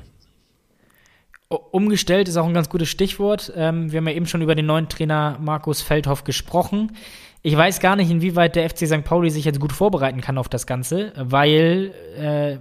[1.48, 3.52] Umgestellt ist auch ein ganz gutes Stichwort.
[3.56, 6.92] Ähm, wir haben ja eben schon über den neuen Trainer Markus Feldhoff gesprochen.
[7.40, 9.04] Ich weiß gar nicht, inwieweit der FC St.
[9.04, 12.58] Pauli sich jetzt gut vorbereiten kann auf das Ganze, weil äh,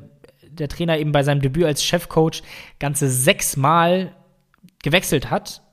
[0.49, 2.43] der Trainer eben bei seinem Debüt als Chefcoach
[2.79, 4.15] ganze sechsmal
[4.83, 5.63] gewechselt hat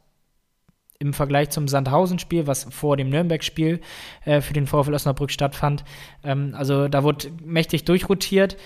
[0.99, 3.81] im Vergleich zum Sandhausen-Spiel, was vor dem Nürnberg-Spiel
[4.25, 5.85] äh, für den VfL Osnabrück stattfand.
[6.25, 8.57] Ähm, also da wurde mächtig durchrotiert.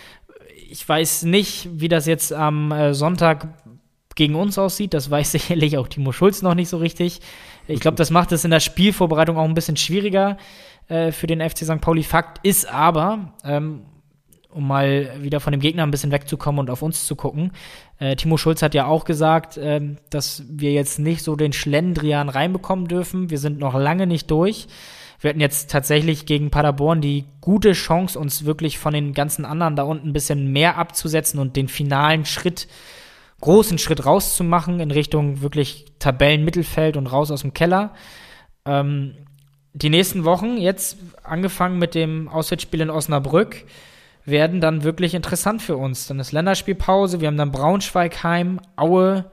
[0.71, 3.49] Ich weiß nicht, wie das jetzt am äh, Sonntag
[4.19, 4.93] gegen uns aussieht.
[4.93, 7.21] Das weiß sicherlich auch Timo Schulz noch nicht so richtig.
[7.67, 10.37] Ich glaube, das macht es in der Spielvorbereitung auch ein bisschen schwieriger
[10.89, 11.81] äh, für den FC St.
[11.81, 12.03] Pauli.
[12.03, 13.83] Fakt ist aber, ähm,
[14.51, 17.53] um mal wieder von dem Gegner ein bisschen wegzukommen und auf uns zu gucken.
[17.99, 22.29] Äh, Timo Schulz hat ja auch gesagt, äh, dass wir jetzt nicht so den Schlendrian
[22.29, 23.31] reinbekommen dürfen.
[23.31, 24.67] Wir sind noch lange nicht durch.
[25.21, 29.75] Wir hatten jetzt tatsächlich gegen Paderborn die gute Chance, uns wirklich von den ganzen anderen
[29.75, 32.69] da unten ein bisschen mehr abzusetzen und den finalen Schritt,
[33.41, 37.95] großen Schritt rauszumachen in Richtung wirklich Tabellenmittelfeld und raus aus dem Keller.
[38.65, 39.15] Ähm,
[39.73, 43.65] die nächsten Wochen, jetzt angefangen mit dem Auswärtsspiel in Osnabrück,
[44.25, 46.07] werden dann wirklich interessant für uns.
[46.07, 49.31] Dann ist Länderspielpause, wir haben dann Braunschweig heim, Aue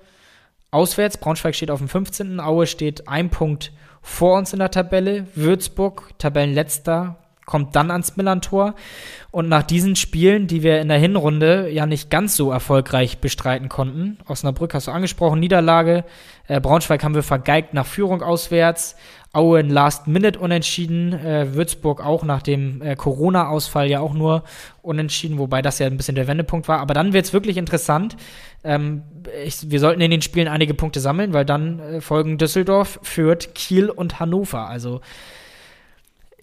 [0.71, 5.25] auswärts, Braunschweig steht auf dem 15., Aue steht ein Punkt vor uns in der Tabelle,
[5.35, 8.75] Würzburg, Tabellenletzter, kommt dann ans Millantor.
[9.31, 13.69] Und nach diesen Spielen, die wir in der Hinrunde ja nicht ganz so erfolgreich bestreiten
[13.69, 16.05] konnten, Osnabrück hast du angesprochen, Niederlage,
[16.47, 18.95] äh, Braunschweig haben wir vergeigt nach Führung auswärts,
[19.35, 24.45] Aue ein Last-Minute unentschieden, äh, Würzburg auch nach dem äh, Corona-Ausfall ja auch nur
[24.81, 26.79] unentschieden, wobei das ja ein bisschen der Wendepunkt war.
[26.79, 28.15] Aber dann wird es wirklich interessant.
[28.63, 29.03] Ähm,
[29.43, 33.53] ich, wir sollten in den Spielen einige Punkte sammeln, weil dann äh, folgen Düsseldorf, Fürth,
[33.53, 34.69] Kiel und Hannover.
[34.69, 35.01] Also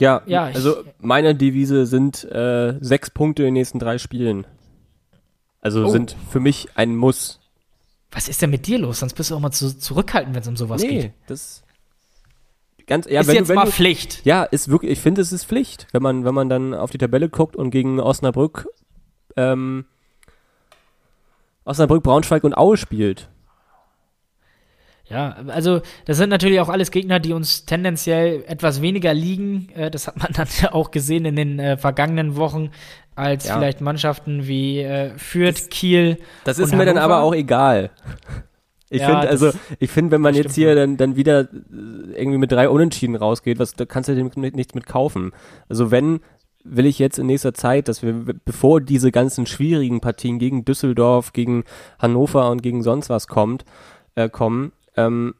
[0.03, 4.47] ja, ja also meine Devise sind äh, sechs Punkte in den nächsten drei Spielen.
[5.61, 5.89] Also oh.
[5.89, 7.41] sind für mich ein Muss.
[8.11, 9.01] Was ist denn mit dir los?
[9.01, 11.03] Sonst bist du auch mal zu, zurückhaltend, wenn es um sowas nee, geht.
[11.05, 11.63] Nee, das
[12.87, 14.25] Ganz, ja, ist wenn jetzt du, wenn mal du, Pflicht.
[14.25, 16.99] Ja, ist wirklich, ich finde, es ist Pflicht, wenn man, wenn man dann auf die
[16.99, 18.69] Tabelle guckt und gegen Osnabrück,
[19.37, 19.87] ähm,
[21.65, 23.29] Osnabrück, Braunschweig und Aue spielt.
[25.09, 29.69] Ja, also das sind natürlich auch alles Gegner, die uns tendenziell etwas weniger liegen.
[29.75, 32.71] Äh, das hat man dann auch gesehen in den äh, vergangenen Wochen,
[33.15, 33.57] als ja.
[33.57, 36.19] vielleicht Mannschaften wie äh, Fürth, das, Kiel.
[36.45, 36.95] Das ist mir Hannover.
[36.95, 37.91] dann aber auch egal.
[38.89, 41.49] Ich ja, finde, also, ich finde, wenn man jetzt hier dann, dann wieder
[42.15, 45.33] irgendwie mit drei Unentschieden rausgeht, was, da kannst du dem nichts mit kaufen.
[45.69, 46.21] Also wenn,
[46.63, 48.13] will ich jetzt in nächster Zeit, dass wir,
[48.45, 51.65] bevor diese ganzen schwierigen Partien gegen Düsseldorf, gegen
[51.99, 53.65] Hannover und gegen sonst was kommt,
[54.15, 55.34] äh, kommen, ähm,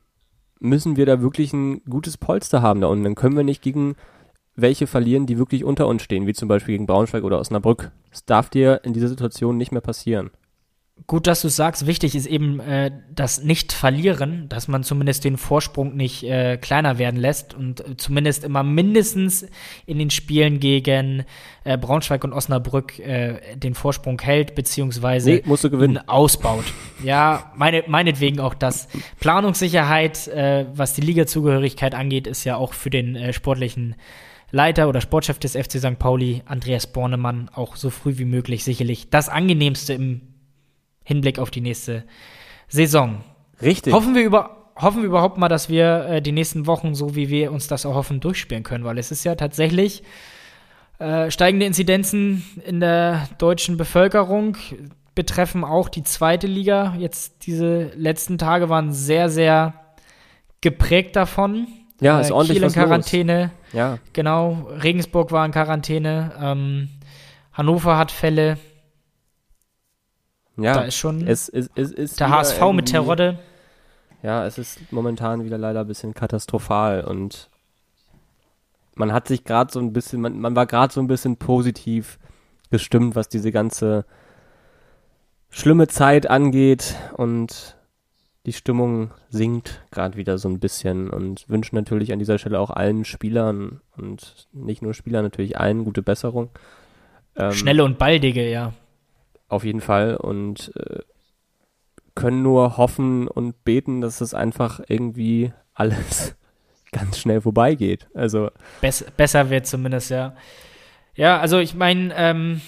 [0.59, 3.05] müssen wir da wirklich ein gutes Polster haben da unten.
[3.05, 3.97] Dann können wir nicht gegen
[4.55, 7.91] welche verlieren, die wirklich unter uns stehen, wie zum Beispiel gegen Braunschweig oder Osnabrück.
[8.11, 10.31] Das darf dir in dieser Situation nicht mehr passieren
[11.07, 15.97] gut, dass du sagst, wichtig ist eben äh, das Nicht-Verlieren, dass man zumindest den Vorsprung
[15.97, 19.47] nicht äh, kleiner werden lässt und äh, zumindest immer mindestens
[19.87, 21.25] in den Spielen gegen
[21.65, 25.99] äh, Braunschweig und Osnabrück äh, den Vorsprung hält, beziehungsweise nee, musst du gewinnen.
[26.09, 26.65] ausbaut.
[27.03, 28.89] Ja, meine, meinetwegen auch das.
[29.21, 33.97] Planungssicherheit, äh, was die Ligazugehörigkeit angeht, ist ja auch für den äh, sportlichen
[34.51, 35.99] Leiter oder Sportchef des FC St.
[35.99, 40.32] Pauli, Andreas Bornemann, auch so früh wie möglich sicherlich das angenehmste im
[41.05, 42.05] Hinblick auf die nächste
[42.69, 43.23] Saison.
[43.61, 43.93] Richtig.
[43.93, 47.29] Hoffen wir über hoffen wir überhaupt mal, dass wir äh, die nächsten Wochen, so wie
[47.29, 50.03] wir uns das erhoffen, durchspielen können, weil es ist ja tatsächlich
[50.99, 54.57] äh, steigende Inzidenzen in der deutschen Bevölkerung
[55.15, 56.95] betreffen auch die zweite Liga.
[56.99, 59.75] Jetzt diese letzten Tage waren sehr, sehr
[60.61, 61.67] geprägt davon.
[62.01, 63.43] Ja, ist äh, ordentlich Kiel in Quarantäne.
[63.43, 63.73] Los.
[63.73, 63.99] Ja.
[64.13, 64.69] Genau.
[64.83, 66.33] Regensburg war in Quarantäne.
[66.41, 66.89] Ähm,
[67.53, 68.59] Hannover hat Fälle.
[70.57, 73.39] Ja, da ist schon es, es, es ist der HSV mit Terodde.
[74.23, 77.49] Ja, es ist momentan wieder leider ein bisschen katastrophal und
[78.95, 82.19] man hat sich gerade so ein bisschen, man, man war gerade so ein bisschen positiv
[82.71, 84.05] gestimmt, was diese ganze
[85.51, 87.77] schlimme Zeit angeht und
[88.47, 92.71] die Stimmung sinkt gerade wieder so ein bisschen und wünschen natürlich an dieser Stelle auch
[92.71, 96.51] allen Spielern und nicht nur Spielern, natürlich allen gute Besserung.
[97.37, 98.73] Ähm, Schnelle und baldige, ja.
[99.53, 101.01] Auf jeden Fall und äh,
[102.15, 106.35] können nur hoffen und beten, dass es einfach irgendwie alles
[106.91, 108.09] ganz schnell vorbeigeht.
[108.15, 108.51] Also
[108.81, 110.35] Bess besser wird zumindest, ja.
[111.15, 112.63] Ja, also ich meine, ähm,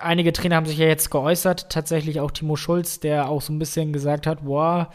[0.00, 3.58] einige Trainer haben sich ja jetzt geäußert, tatsächlich auch Timo Schulz, der auch so ein
[3.58, 4.90] bisschen gesagt hat, boah,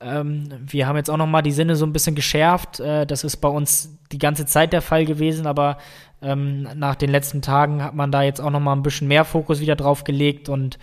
[0.00, 2.80] ähm, wir haben jetzt auch noch mal die Sinne so ein bisschen geschärft.
[2.80, 5.78] Äh, das ist bei uns die ganze Zeit der Fall gewesen, aber
[6.22, 9.24] ähm, nach den letzten Tagen hat man da jetzt auch noch mal ein bisschen mehr
[9.24, 10.78] Fokus wieder drauf gelegt und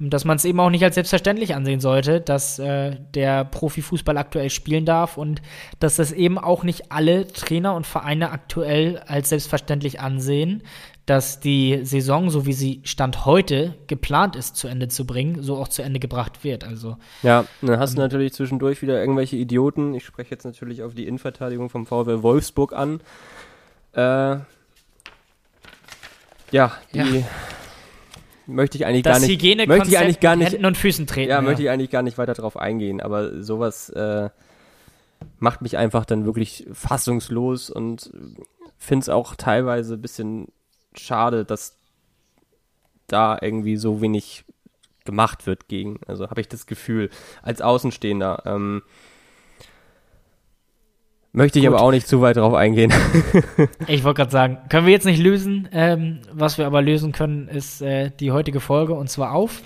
[0.00, 4.16] ähm, dass man es eben auch nicht als selbstverständlich ansehen sollte, dass äh, der Profifußball
[4.16, 5.42] aktuell spielen darf und
[5.80, 10.62] dass das eben auch nicht alle Trainer und Vereine aktuell als selbstverständlich ansehen,
[11.04, 15.56] dass die Saison, so wie sie Stand heute geplant ist, zu Ende zu bringen, so
[15.56, 16.64] auch zu Ende gebracht wird.
[16.64, 19.94] Also ja, dann hast du ähm, natürlich zwischendurch wieder irgendwelche Idioten.
[19.94, 23.00] Ich spreche jetzt natürlich auf die Innenverteidigung vom VfL Wolfsburg an.
[23.92, 24.38] Äh,
[26.56, 27.24] ja, die ja.
[28.46, 29.68] möchte ich eigentlich das gar nicht.
[29.68, 30.52] möchte ich eigentlich gar nicht.
[30.52, 31.30] Händen und Füßen treten.
[31.30, 33.00] Ja, ja, möchte ich eigentlich gar nicht weiter drauf eingehen.
[33.00, 34.30] Aber sowas äh,
[35.38, 38.10] macht mich einfach dann wirklich fassungslos und
[38.78, 40.48] finde es auch teilweise ein bisschen
[40.94, 41.76] schade, dass
[43.06, 44.44] da irgendwie so wenig
[45.04, 46.00] gemacht wird gegen.
[46.06, 47.10] Also habe ich das Gefühl
[47.42, 48.42] als Außenstehender.
[48.46, 48.82] Ähm,
[51.36, 51.74] Möchte ich Gut.
[51.74, 52.90] aber auch nicht zu weit drauf eingehen.
[53.88, 55.68] ich wollte gerade sagen, können wir jetzt nicht lösen.
[55.70, 59.60] Ähm, was wir aber lösen können, ist äh, die heutige Folge und zwar auf.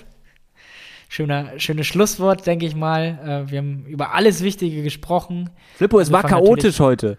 [1.07, 3.45] Schöner, schönes Schlusswort, denke ich mal.
[3.47, 5.49] Äh, wir haben über alles Wichtige gesprochen.
[5.77, 7.17] Flippo, es war chaotisch heute.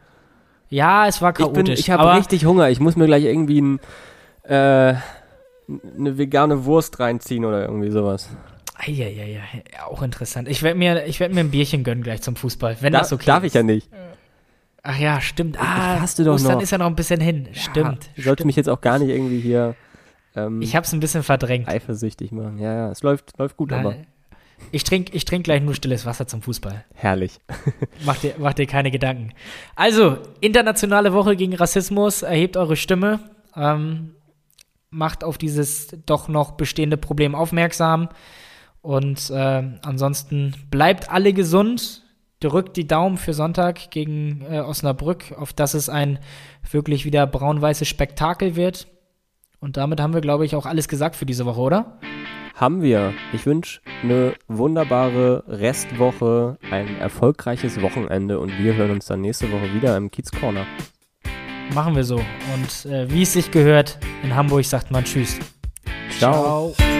[0.68, 1.58] Ja, es war chaotisch.
[1.58, 2.68] Ich, bin, ich habe richtig Hunger.
[2.68, 3.80] Ich muss mir gleich irgendwie ein,
[4.42, 4.52] äh,
[5.96, 8.28] eine vegane Wurst reinziehen oder irgendwie sowas.
[8.74, 9.40] Eieiei,
[9.88, 10.46] auch interessant.
[10.46, 13.24] Ich werde mir, werd mir ein Bierchen gönnen gleich zum Fußball, wenn da, das okay
[13.24, 13.52] Darf ist.
[13.52, 13.88] ich ja nicht.
[14.82, 15.58] Ach ja, stimmt.
[15.60, 16.62] Ah, hast du doch Ostern noch.
[16.62, 17.48] ist ja noch ein bisschen hin.
[17.52, 18.10] Ja, stimmt.
[18.16, 19.76] Ich sollte mich jetzt auch gar nicht irgendwie hier.
[20.34, 21.68] Ähm, ich hab's ein bisschen verdrängt.
[21.68, 22.58] Eifersüchtig machen.
[22.58, 23.86] Ja, ja, es läuft, läuft gut, Nein.
[23.86, 23.96] aber.
[24.70, 26.84] Ich trinke ich trink gleich nur stilles Wasser zum Fußball.
[26.94, 27.40] Herrlich.
[28.04, 29.32] mach, dir, mach dir keine Gedanken.
[29.76, 32.22] Also, internationale Woche gegen Rassismus.
[32.22, 33.20] Erhebt eure Stimme.
[33.56, 34.14] Ähm,
[34.90, 38.08] macht auf dieses doch noch bestehende Problem aufmerksam.
[38.80, 42.02] Und äh, ansonsten bleibt alle gesund
[42.42, 46.18] drückt die Daumen für Sonntag gegen äh, Osnabrück, auf dass es ein
[46.70, 48.88] wirklich wieder braun-weißes Spektakel wird.
[49.60, 51.98] Und damit haben wir, glaube ich, auch alles gesagt für diese Woche, oder?
[52.54, 53.14] Haben wir.
[53.32, 59.72] Ich wünsche eine wunderbare Restwoche, ein erfolgreiches Wochenende und wir hören uns dann nächste Woche
[59.72, 60.66] wieder im Kiez Corner.
[61.74, 62.16] Machen wir so.
[62.16, 65.38] Und äh, wie es sich gehört, in Hamburg sagt man Tschüss.
[66.18, 66.74] Ciao.
[66.74, 66.91] Ciao.